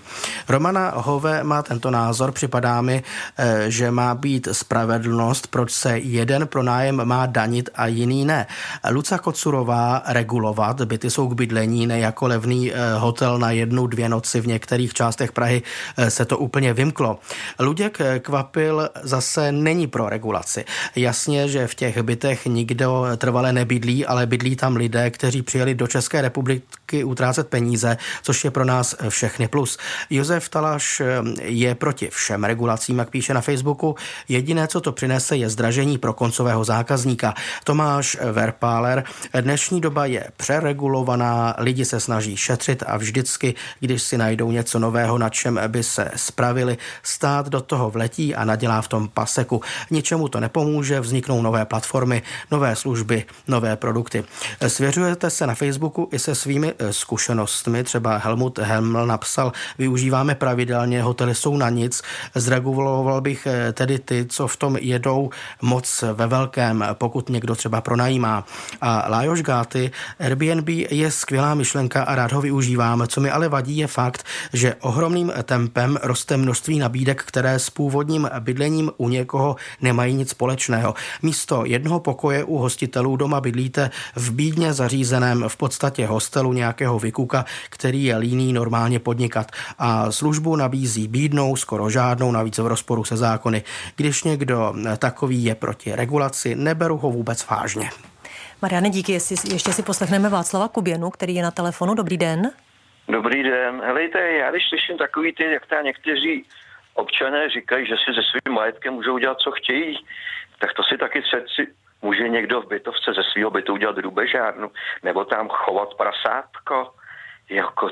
Romana 0.50 0.94
Hove 0.96 1.44
má 1.44 1.62
tento 1.62 1.92
názor, 1.92 2.32
připadá 2.32 2.82
mi, 2.82 3.04
eh, 3.38 3.66
že 3.68 3.92
má 3.92 4.16
být 4.16 4.48
spravedlnost, 4.52 5.48
proč 5.48 5.72
se 5.72 6.00
jeden 6.00 6.48
pronájem 6.48 7.06
má 7.06 7.26
danit 7.26 7.70
a 7.76 7.88
jiný 7.88 8.26
ne. 8.26 8.48
Luca 8.90 9.18
Kocurová 9.18 10.02
regulovat, 10.06 10.82
byty 10.82 11.10
jsou 11.10 11.28
k 11.28 11.34
bydlení, 11.34 11.88
ne 11.88 12.00
jako 12.00 12.28
levný 12.28 12.72
eh, 12.72 12.76
hotel 12.98 13.40
na 13.40 13.52
jednu, 13.52 13.88
dvě 13.88 14.10
noci 14.10 14.42
v 14.42 14.48
některých 14.48 14.94
částech 14.94 15.32
Prahy 15.32 15.62
eh, 15.98 16.12
se 16.12 16.26
to 16.26 16.38
úplně 16.38 16.74
vymklo. 16.74 17.20
Luděk 17.60 17.98
Kvapil 18.22 18.90
zase 19.04 19.52
není 19.52 19.88
pro 19.88 20.10
regulaci. 20.10 20.66
Jasně, 20.96 21.48
že 21.48 21.68
v 21.68 21.76
těch 21.76 22.02
bytech 22.02 22.46
nikdo 22.46 23.05
trvale 23.18 23.54
nebydlí, 23.54 24.06
ale 24.06 24.26
bydlí 24.26 24.56
tam 24.56 24.76
lidé, 24.76 25.10
kteří 25.10 25.42
přijeli 25.42 25.76
do 25.76 25.88
České 25.88 26.22
republiky 26.22 27.04
utrácet 27.04 27.48
peníze, 27.48 27.98
což 28.24 28.46
je 28.46 28.52
pro 28.52 28.66
nás 28.66 28.96
všechny 29.10 29.48
plus. 29.48 29.78
Josef 30.10 30.50
Talaš 30.50 31.02
eh, 31.02 31.06
je 31.42 31.76
proti 31.76 32.10
všem 32.12 32.44
regulacím, 32.44 32.98
jak 32.98 33.10
píše 33.10 33.34
na 33.34 33.42
Facebooku. 33.42 33.96
Jediné, 34.30 34.68
co 34.68 34.82
to 34.82 34.92
přinese, 34.92 35.38
je 35.38 35.50
zdražení 35.50 35.98
pro 35.98 36.14
koncového 36.14 36.64
zákazníka. 36.64 37.34
Tomáš 37.64 38.18
Verpáler. 38.32 39.04
Dnešní 39.42 39.82
doba 39.82 40.06
je 40.06 40.28
přeregulovaná, 40.38 41.56
lidi 41.58 41.86
se 41.86 42.00
snaží 42.00 42.38
šetřit 42.38 42.84
a 42.88 42.98
vždycky, 42.98 43.56
když 43.80 44.02
si 44.02 44.18
najdou 44.18 44.52
něco 44.52 44.80
nového, 44.80 45.18
na 45.18 45.30
čem 45.30 45.60
by 45.68 45.84
se 45.84 46.12
spravili, 46.16 46.78
stát 47.04 47.50
do 47.50 47.62
toho 47.62 47.90
vletí 47.90 48.36
a 48.36 48.46
nadělá 48.46 48.82
v 48.82 48.88
tom 48.88 49.08
paseku. 49.08 49.62
Ničemu 49.92 50.28
to 50.28 50.40
nepomůže, 50.40 51.00
vzniknou 51.00 51.42
nové 51.42 51.66
platformy, 51.66 52.24
nové 52.52 52.76
služby, 52.76 52.95
nové 53.48 53.76
produkty. 53.76 54.24
Svěřujete 54.68 55.30
se 55.30 55.48
na 55.48 55.56
Facebooku 55.56 56.10
i 56.12 56.20
se 56.20 56.36
svými 56.36 56.74
eh, 56.80 56.94
zkušenostmi, 56.94 57.84
třeba 57.84 58.18
Helmut 58.18 58.60
Heml 58.60 59.06
napsal, 59.06 59.52
využíváme 59.78 60.36
pravidelně, 60.36 61.04
hotely 61.04 61.36
jsou 61.36 61.58
na 61.58 61.70
nic, 61.70 62.02
zreguloval 62.36 63.22
bych 63.22 63.48
eh, 63.48 63.74
tedy 63.74 64.00
ty, 64.00 64.26
co 64.30 64.48
v 64.48 64.58
tom 64.58 64.78
jedou 64.78 65.30
moc 65.62 66.04
ve 66.14 66.28
velkém, 66.28 66.86
pokud 66.94 67.30
někdo 67.30 67.56
třeba 67.56 67.82
pronajímá. 67.82 68.46
A 68.82 69.06
Lajoš 69.10 69.42
Gáty, 69.42 69.92
Airbnb 70.20 70.70
je 70.70 71.12
skvělá 71.12 71.56
myšlenka 71.56 72.04
a 72.04 72.16
rád 72.16 72.32
ho 72.32 72.42
využívám. 72.42 73.08
Co 73.08 73.22
mi 73.22 73.32
ale 73.32 73.50
vadí 73.50 73.78
je 73.78 73.88
fakt, 73.88 74.26
že 74.54 74.76
ohromným 74.76 75.32
tempem 75.44 75.98
roste 76.04 76.38
množství 76.38 76.80
nabídek, 76.80 77.24
které 77.24 77.60
s 77.60 77.70
původním 77.70 78.30
bydlením 78.40 78.92
u 78.98 79.10
někoho 79.10 79.56
nemají 79.82 80.14
nic 80.14 80.30
společného. 80.30 80.96
Místo 81.22 81.66
jednoho 81.66 82.00
pokoje 82.00 82.44
u 82.44 82.58
hostitelů 82.58 82.85
doma 83.16 83.42
bydlíte 83.42 83.90
v 84.16 84.32
bídně 84.32 84.74
zařízeném 84.74 85.44
v 85.48 85.58
podstatě 85.58 86.06
hostelu 86.06 86.54
nějakého 86.54 87.00
vykuka, 87.00 87.46
který 87.70 88.04
je 88.04 88.18
líný 88.18 88.54
normálně 88.54 89.00
podnikat 89.00 89.52
a 89.80 90.12
službu 90.12 90.56
nabízí 90.56 91.08
bídnou, 91.08 91.56
skoro 91.56 91.90
žádnou, 91.90 92.32
navíc 92.32 92.58
v 92.58 92.68
rozporu 92.68 93.04
se 93.04 93.18
zákony. 93.18 93.64
Když 93.96 94.24
někdo 94.24 94.74
takový 94.98 95.44
je 95.44 95.56
proti 95.56 95.96
regulaci, 95.96 96.56
neberu 96.56 96.98
ho 96.98 97.12
vůbec 97.12 97.48
vážně. 97.48 97.90
Mariane, 98.62 98.90
díky. 98.90 99.12
Jestli, 99.12 99.54
ještě 99.54 99.74
si 99.74 99.84
poslechneme 99.84 100.30
Václava 100.30 100.68
Kuběnu, 100.68 101.10
který 101.10 101.36
je 101.36 101.44
na 101.44 101.52
telefonu. 101.52 101.94
Dobrý 101.94 102.18
den. 102.18 102.52
Dobrý 103.08 103.44
den. 103.44 103.82
Helejte, 103.86 104.20
já 104.32 104.52
když 104.52 104.64
slyším 104.70 104.98
takový 104.98 105.34
ty, 105.34 105.44
jak 105.44 105.66
ta 105.66 105.82
někteří 105.82 106.46
občané 106.94 107.50
říkají, 107.50 107.88
že 107.88 107.96
si 107.96 108.14
se 108.14 108.22
svým 108.30 108.56
majetkem 108.56 108.94
můžou 108.94 109.18
dělat, 109.18 109.38
co 109.38 109.52
chtějí, 109.52 109.98
tak 110.60 110.70
to 110.74 110.84
si 110.84 110.98
taky 110.98 111.22
přeci 111.22 111.72
může 112.06 112.30
někdo 112.30 112.62
v 112.62 112.68
bytovce 112.68 113.10
ze 113.18 113.24
svého 113.32 113.52
bytu 113.52 113.74
udělat 113.74 113.98
rubežárnu, 113.98 114.68
nebo 115.04 115.26
tam 115.26 115.50
chovat 115.50 115.90
prasátko, 115.94 116.76
jako, 117.50 117.90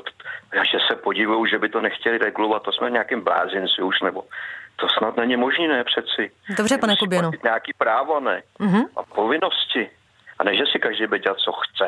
že 0.72 0.78
se 0.88 0.96
podívou, 0.96 1.46
že 1.46 1.58
by 1.58 1.68
to 1.68 1.80
nechtěli 1.80 2.18
regulovat, 2.18 2.62
to 2.62 2.72
jsme 2.72 2.88
v 2.88 2.92
nějakým 2.92 3.20
blázinci 3.24 3.82
už, 3.82 4.00
nebo 4.00 4.24
to 4.76 4.86
snad 4.98 5.16
není 5.16 5.36
možné, 5.36 5.68
ne 5.68 5.84
přeci. 5.84 6.30
Dobře, 6.56 6.78
pane 6.78 6.96
Kuběnu. 6.96 7.30
Nějaký 7.44 7.72
právo, 7.78 8.20
ne? 8.20 8.42
Uh-huh. 8.60 8.84
A 8.96 9.02
povinnosti. 9.02 9.90
A 10.38 10.44
ne, 10.44 10.56
že 10.56 10.64
si 10.72 10.78
každý 10.78 11.06
by 11.06 11.18
dělat, 11.18 11.38
co 11.38 11.52
chce. 11.52 11.86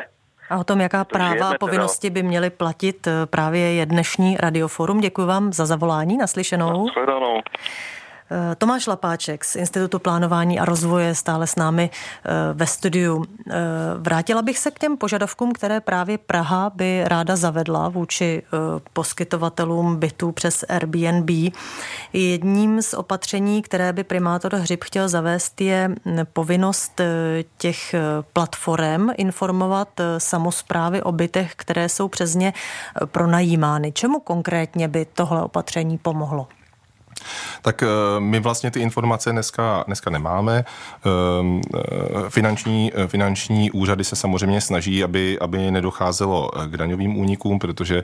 A 0.49 0.57
o 0.57 0.63
tom, 0.63 0.81
jaká 0.81 1.03
to 1.03 1.15
práva 1.15 1.49
a 1.49 1.57
povinnosti 1.59 2.09
by 2.09 2.23
měly 2.23 2.49
platit, 2.49 3.07
eh, 3.07 3.25
právě 3.25 3.73
je 3.73 3.85
dnešní 3.85 4.37
radioforum. 4.37 4.99
Děkuji 4.99 5.25
vám 5.27 5.53
za 5.53 5.65
zavolání, 5.65 6.17
naslyšenou. 6.17 6.85
Naslyšenou. 6.85 7.41
Eh, 8.31 8.55
Tomáš 8.55 8.87
Lapáček 8.87 9.45
z 9.45 9.55
Institutu 9.55 9.99
plánování 9.99 10.59
a 10.59 10.65
rozvoje 10.65 11.15
stále 11.15 11.47
s 11.47 11.55
námi 11.55 11.89
eh, 11.89 12.29
ve 12.53 12.67
studiu. 12.67 13.23
Eh, 13.49 13.53
vrátila 13.97 14.41
bych 14.41 14.57
se 14.57 14.71
k 14.71 14.79
těm 14.79 14.97
požadavkům, 14.97 15.53
které 15.53 15.81
právě 15.81 16.17
Praha 16.17 16.71
by 16.75 17.03
ráda 17.05 17.35
zavedla 17.35 17.89
vůči 17.89 18.43
poskytovatelům 18.93 19.95
bytů 19.95 20.31
přes 20.31 20.65
Airbnb. 20.69 21.29
Jedním 22.13 22.81
z 22.81 22.93
opatření, 22.93 23.61
které 23.61 23.93
by 23.93 24.03
primátor 24.03 24.55
Hřib 24.55 24.83
chtěl 24.83 25.09
zavést, 25.09 25.61
je 25.61 25.95
povinnost 26.33 27.01
těch 27.57 27.95
platform 28.33 29.09
informovat 29.17 29.89
samozprávy 30.17 31.01
o 31.01 31.11
bytech, 31.11 31.53
které 31.55 31.89
jsou 31.89 32.07
přes 32.07 32.35
ně 32.35 32.53
pronajímány. 33.05 33.91
Čemu 33.91 34.19
konkrétně 34.19 34.87
by 34.87 35.05
tohle 35.05 35.41
opatření 35.41 35.97
pomohlo? 35.97 36.47
Tak 37.61 37.83
eh, 37.83 37.87
my 38.19 38.39
vlastně 38.39 38.71
ty 38.71 38.79
informace 38.79 39.31
dneska, 39.31 39.83
dneska 39.87 40.09
nemáme. 40.09 40.65
Ehm, 41.05 41.61
eh, 41.75 42.29
finanční, 42.29 42.91
eh, 42.95 43.07
finanční 43.07 43.71
úřady 43.71 44.03
se 44.03 44.15
samozřejmě 44.15 44.61
snaží, 44.61 45.03
aby, 45.03 45.39
aby 45.39 45.71
nedocházelo 45.71 46.51
k 46.65 46.77
daňovým 46.77 47.17
únikům, 47.17 47.59
protože 47.59 48.03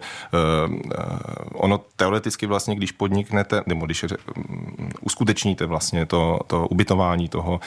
ono 1.53 1.81
teoreticky 1.95 2.45
vlastně, 2.45 2.75
když 2.75 2.91
podniknete, 2.91 3.61
nebo 3.65 3.85
když 3.85 4.03
mm, 4.03 4.91
uskutečníte 5.01 5.65
vlastně 5.65 6.05
to, 6.05 6.39
to 6.47 6.67
ubytování 6.67 7.29
toho 7.29 7.59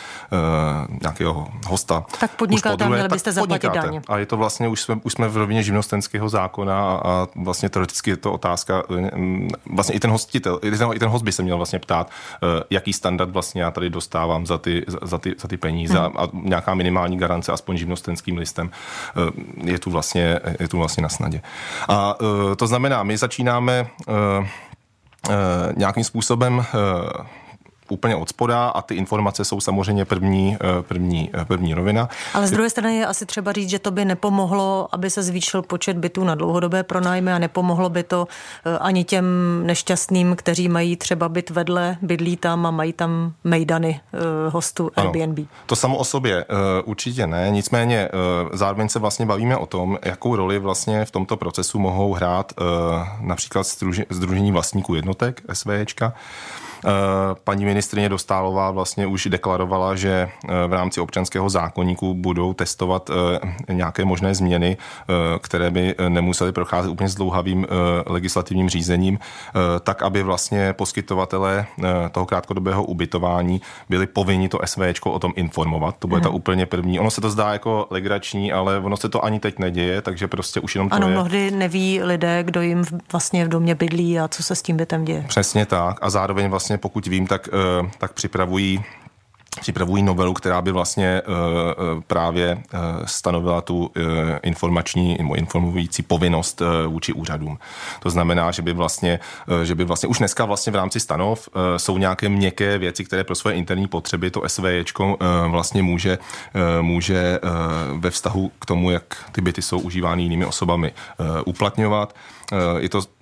nějakého 1.03 1.49
hosta. 1.67 2.05
Tak 2.21 2.31
podnikáte, 2.31 2.73
podruhé, 2.73 2.97
měli 2.97 3.09
byste 3.09 3.33
zaplatit 3.33 3.73
daň. 3.73 4.01
A 4.09 4.19
je 4.19 4.27
to 4.27 4.37
vlastně, 4.37 4.69
už 4.69 4.81
jsme, 4.81 4.97
už 5.03 5.13
jsme 5.13 5.29
v 5.29 5.37
rovině 5.37 5.63
živnostenského 5.63 6.29
zákona 6.29 6.81
a, 6.81 7.01
a 7.05 7.29
vlastně 7.35 7.69
teoreticky 7.69 8.11
je 8.11 8.17
to 8.17 8.33
otázka, 8.33 8.83
mm, 9.15 9.49
vlastně 9.71 9.95
i 9.95 10.01
ten 10.01 10.11
hostitel, 10.11 10.61
i 10.63 10.71
ten, 10.71 10.89
i 10.95 10.99
ten 10.99 11.09
host 11.09 11.25
by 11.25 11.33
se 11.37 11.43
měl 11.43 11.57
vlastně 11.57 11.79
ptát, 11.79 12.11
eh, 12.11 12.65
jaký 12.71 12.93
standard 12.93 13.31
vlastně 13.31 13.63
já 13.63 13.71
tady 13.71 13.91
dostávám 13.91 14.47
za 14.47 14.59
ty, 14.59 14.85
za 15.03 15.19
ty, 15.19 15.35
za 15.39 15.49
ty 15.49 15.57
peníze 15.57 15.99
hmm. 15.99 16.17
a 16.17 16.29
nějaká 16.33 16.75
minimální 16.75 17.19
garance 17.19 17.53
aspoň 17.53 17.77
živnostenským 17.77 18.37
listem 18.37 18.71
eh, 18.71 19.71
je 19.71 19.79
tu 19.79 19.91
vlastně, 19.91 20.41
je 20.61 20.69
tu 20.69 20.79
vlastně 20.79 21.03
na 21.03 21.09
snadě. 21.09 21.41
A 21.89 22.15
eh, 22.21 22.57
to 22.57 22.67
znamená, 22.67 23.03
my 23.03 23.17
začínáme 23.17 23.87
nějakým 25.77 26.05
způsobem 26.05 26.65
úplně 27.89 28.17
od 28.17 28.29
spoda 28.29 28.69
a 28.69 28.83
ty 28.83 28.95
informace 28.95 29.45
jsou 29.45 29.61
samozřejmě 29.61 30.05
první, 30.05 30.57
eh, 30.61 30.83
první, 30.83 31.31
eh, 31.35 31.45
první 31.45 31.75
rovina. 31.75 32.09
Ale 32.35 32.47
z 32.47 32.51
druhé 32.51 32.71
strany 32.71 32.97
je 32.97 33.07
asi 33.07 33.27
třeba 33.27 33.53
říct, 33.53 33.71
že 33.71 33.79
to 33.79 33.91
by 33.91 34.05
nepomohlo, 34.05 34.89
aby 34.93 35.11
se 35.11 35.23
zvýšil 35.23 35.63
počet 35.63 35.97
bytů 35.97 36.25
na 36.25 36.35
dlouhodobé 36.35 36.83
pronájmy 36.83 37.33
a 37.33 37.39
nepomohlo 37.39 37.89
by 37.89 38.03
to 38.03 38.29
eh, 38.65 38.79
ani 38.79 39.05
těm 39.05 39.27
nešťastným, 39.67 40.37
kteří 40.37 40.69
mají 40.69 40.97
třeba 40.97 41.29
byt 41.29 41.51
vedle, 41.51 41.97
bydlí 42.03 42.37
tam 42.37 42.67
a 42.67 42.71
mají 42.71 42.93
tam 42.93 43.33
mejdany 43.45 44.01
hostů 44.49 44.91
Airbnb. 44.97 45.39
Ano, 45.39 45.49
to 45.67 45.77
samo 45.77 45.97
o 45.97 46.05
sobě 46.05 46.45
určitě 46.85 47.27
ne, 47.27 47.51
nicméně 47.51 48.09
zároveň 48.53 48.89
se 48.89 48.99
vlastně 48.99 49.27
bavíme 49.27 49.57
o 49.57 49.67
tom, 49.67 49.99
jakou 50.03 50.37
roli 50.37 50.59
vlastně 50.59 51.05
v 51.05 51.11
tomto 51.11 51.37
procesu 51.37 51.79
mohou 51.79 52.13
hrát 52.13 52.53
například 53.21 53.67
Združení 54.11 54.53
vlastníků 54.53 54.95
jednotek, 54.95 55.43
SVčka, 55.53 56.13
Eh, 56.13 56.66
paní 57.45 57.65
ministrině 57.65 58.09
Dostálová 58.09 58.71
vlastně 58.71 59.07
už 59.07 59.27
deklarovala, 59.27 59.95
že 59.95 60.11
eh, 60.11 60.67
v 60.67 60.73
rámci 60.73 61.01
občanského 61.01 61.51
zákonníku 61.51 62.15
budou 62.15 62.55
testovat 62.55 63.11
eh, 63.11 63.73
nějaké 63.73 64.05
možné 64.05 64.35
změny, 64.35 64.77
které 65.41 65.71
by 65.71 65.95
nemusely 66.09 66.53
procházet 66.53 66.91
úplně 66.91 67.09
s 67.09 67.15
dlouhavým 67.15 67.67
legislativním 68.07 68.69
řízením, 68.69 69.19
tak 69.81 70.03
aby 70.03 70.23
vlastně 70.23 70.73
poskytovatelé 70.73 71.67
toho 72.13 72.27
krátkodobého 72.27 72.85
ubytování 72.85 73.61
byli 73.89 74.07
povinni 74.07 74.49
to 74.49 74.59
SVčko 74.65 75.13
o 75.13 75.19
tom 75.19 75.33
informovat. 75.37 75.95
To 75.99 76.09
bude 76.09 76.21
ta 76.21 76.29
mhm. 76.29 76.37
úplně 76.37 76.67
první. 76.67 77.01
Ono 77.01 77.11
se 77.11 77.21
to 77.21 77.31
zdá 77.31 77.53
jako 77.53 77.87
legrační, 77.91 78.53
ale 78.53 78.79
ono 78.79 78.97
se 78.97 79.09
to 79.09 79.25
ani 79.25 79.41
teď 79.41 79.59
neděje, 79.59 80.03
takže 80.03 80.29
prostě 80.29 80.61
už 80.61 80.75
jenom 80.75 80.89
to 80.89 80.95
ano, 80.95 81.07
je. 81.07 81.13
mnohdy 81.13 81.51
neví 81.51 82.03
lidé, 82.03 82.43
kdo 82.43 82.61
jim 82.61 82.85
vlastně 83.13 83.45
v 83.45 83.49
domě 83.49 83.75
bydlí 83.75 84.21
a 84.21 84.29
co 84.29 84.43
se 84.43 84.55
s 84.55 84.63
tím 84.63 84.77
bytem 84.77 85.05
děje. 85.05 85.25
Přesně 85.29 85.67
tak. 85.67 85.99
A 86.03 86.11
zároveň 86.11 86.49
vlastně 86.49 86.76
vlastně 86.77 86.83
pokud 86.83 87.07
vím, 87.07 87.27
tak, 87.27 87.49
eh, 87.49 87.91
tak 87.99 88.13
připravují 88.13 88.85
připravují 89.61 90.03
novelu, 90.03 90.35
která 90.35 90.61
by 90.61 90.73
vlastně 90.73 91.23
uh, 91.23 92.03
právě 92.07 92.55
uh, 92.55 92.81
stanovila 93.07 93.61
tu 93.61 93.91
informační 94.43 95.17
nebo 95.19 95.35
informující 95.35 96.03
povinnost 96.03 96.63
vůči 96.89 97.13
úřadům. 97.13 97.59
To 98.03 98.11
znamená, 98.11 98.53
že 98.53 98.63
by 98.63 98.73
vlastně, 98.73 99.19
že 99.65 99.75
by 99.75 99.85
vlastně 99.85 100.09
už 100.09 100.19
dneska 100.19 100.45
vlastně 100.45 100.73
v 100.73 100.77
rámci 100.77 101.01
stanov 101.01 101.49
jsou 101.77 101.99
nějaké 101.99 102.29
měkké 102.29 102.79
věci, 102.79 103.05
které 103.05 103.25
pro 103.25 103.35
své 103.35 103.57
interní 103.57 103.89
potřeby 103.89 104.31
to 104.31 104.43
SVJčko 104.47 105.17
vlastně 105.49 105.83
může, 105.83 106.19
může 106.81 107.41
ve 107.97 108.11
vztahu 108.11 108.53
k 108.61 108.67
tomu, 108.67 108.91
jak 108.91 109.17
ty 109.33 109.41
byty 109.41 109.63
jsou 109.63 109.81
užívány 109.81 110.23
jinými 110.23 110.45
osobami 110.45 110.93
uplatňovat. 111.45 112.15
Je 112.79 112.89
to 112.89 113.16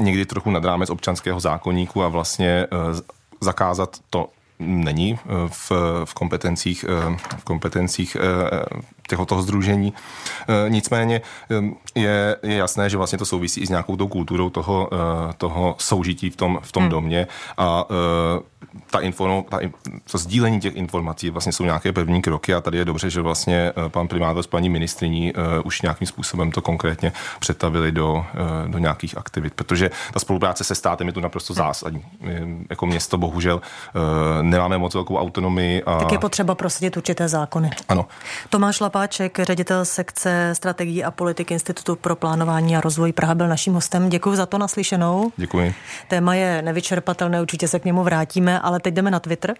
někdy 0.00 0.26
trochu 0.26 0.50
nad 0.50 0.64
rámec 0.64 0.90
občanského 0.90 1.40
zákonníku 1.40 2.02
a 2.02 2.08
vlastně 2.08 2.66
uh, 2.72 3.00
zakázat 3.40 3.96
to 4.10 4.28
není 4.60 5.18
eh, 5.18 5.28
v, 5.48 5.72
v 6.04 6.14
kompetencích, 6.14 6.84
eh, 6.88 7.16
v 7.38 7.44
kompetencích 7.44 8.16
eh, 8.16 8.80
těho 9.08 9.26
toho 9.26 9.42
združení. 9.42 9.92
Nicméně 10.68 11.20
je, 11.94 12.36
je 12.42 12.56
jasné, 12.56 12.90
že 12.90 12.96
vlastně 12.96 13.18
to 13.18 13.24
souvisí 13.24 13.60
i 13.60 13.66
s 13.66 13.70
nějakou 13.70 13.96
tou 13.96 14.08
kulturou 14.08 14.50
toho, 14.50 14.90
toho 15.36 15.74
soužití 15.78 16.30
v 16.30 16.36
tom, 16.36 16.58
v 16.62 16.72
tom 16.72 16.82
hmm. 16.82 16.90
domě 16.90 17.26
a 17.58 17.84
ta, 18.90 19.00
informo, 19.00 19.44
ta 19.48 19.58
to 20.10 20.18
sdílení 20.18 20.60
těch 20.60 20.76
informací 20.76 21.30
vlastně 21.30 21.52
jsou 21.52 21.64
nějaké 21.64 21.92
první 21.92 22.22
kroky 22.22 22.54
a 22.54 22.60
tady 22.60 22.78
je 22.78 22.84
dobře, 22.84 23.10
že 23.10 23.20
vlastně 23.20 23.72
pan 23.88 24.08
primátor 24.08 24.42
s 24.42 24.46
paní 24.46 24.68
ministriní 24.68 25.32
už 25.64 25.82
nějakým 25.82 26.06
způsobem 26.06 26.52
to 26.52 26.60
konkrétně 26.60 27.12
přetavili 27.40 27.92
do, 27.92 28.26
do 28.66 28.78
nějakých 28.78 29.18
aktivit, 29.18 29.54
protože 29.54 29.90
ta 30.12 30.20
spolupráce 30.20 30.64
se 30.64 30.74
státem 30.74 31.06
je 31.06 31.12
tu 31.12 31.20
naprosto 31.20 31.54
zásadní. 31.54 32.04
Jako 32.70 32.86
město 32.86 33.18
bohužel 33.18 33.60
nemáme 34.42 34.78
moc 34.78 34.94
velkou 34.94 35.16
autonomii. 35.16 35.82
A... 35.82 35.98
Tak 35.98 36.12
je 36.12 36.18
potřeba 36.18 36.54
prosadit 36.54 36.96
určité 36.96 37.28
zákony. 37.28 37.70
Ano. 37.88 38.06
Tomáš 38.50 38.80
Lapáček, 38.80 39.38
ředitel 39.42 39.84
sekce 39.84 40.50
strategií 40.52 41.04
a 41.04 41.10
politik 41.10 41.50
Institutu 41.50 41.96
pro 41.96 42.16
plánování 42.16 42.76
a 42.76 42.80
rozvoj 42.80 43.12
Praha 43.12 43.34
byl 43.34 43.48
naším 43.48 43.74
hostem. 43.74 44.08
Děkuji 44.08 44.36
za 44.36 44.46
to 44.46 44.58
naslyšenou. 44.58 45.32
Děkuji. 45.36 45.74
Téma 46.08 46.34
je 46.34 46.62
nevyčerpatelné, 46.62 47.40
určitě 47.40 47.68
se 47.68 47.78
k 47.78 47.84
němu 47.84 48.04
vrátíme, 48.04 48.49
ale 48.58 48.80
teď 48.80 48.94
jdeme 48.94 49.10
na 49.10 49.20
Twitter. 49.20 49.54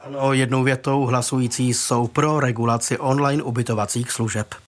Ano, 0.00 0.32
jednou 0.32 0.62
větou 0.62 1.06
hlasující 1.06 1.74
jsou 1.74 2.06
pro 2.06 2.40
regulaci 2.40 2.98
online 2.98 3.42
ubytovacích 3.42 4.10
služeb. 4.10 4.54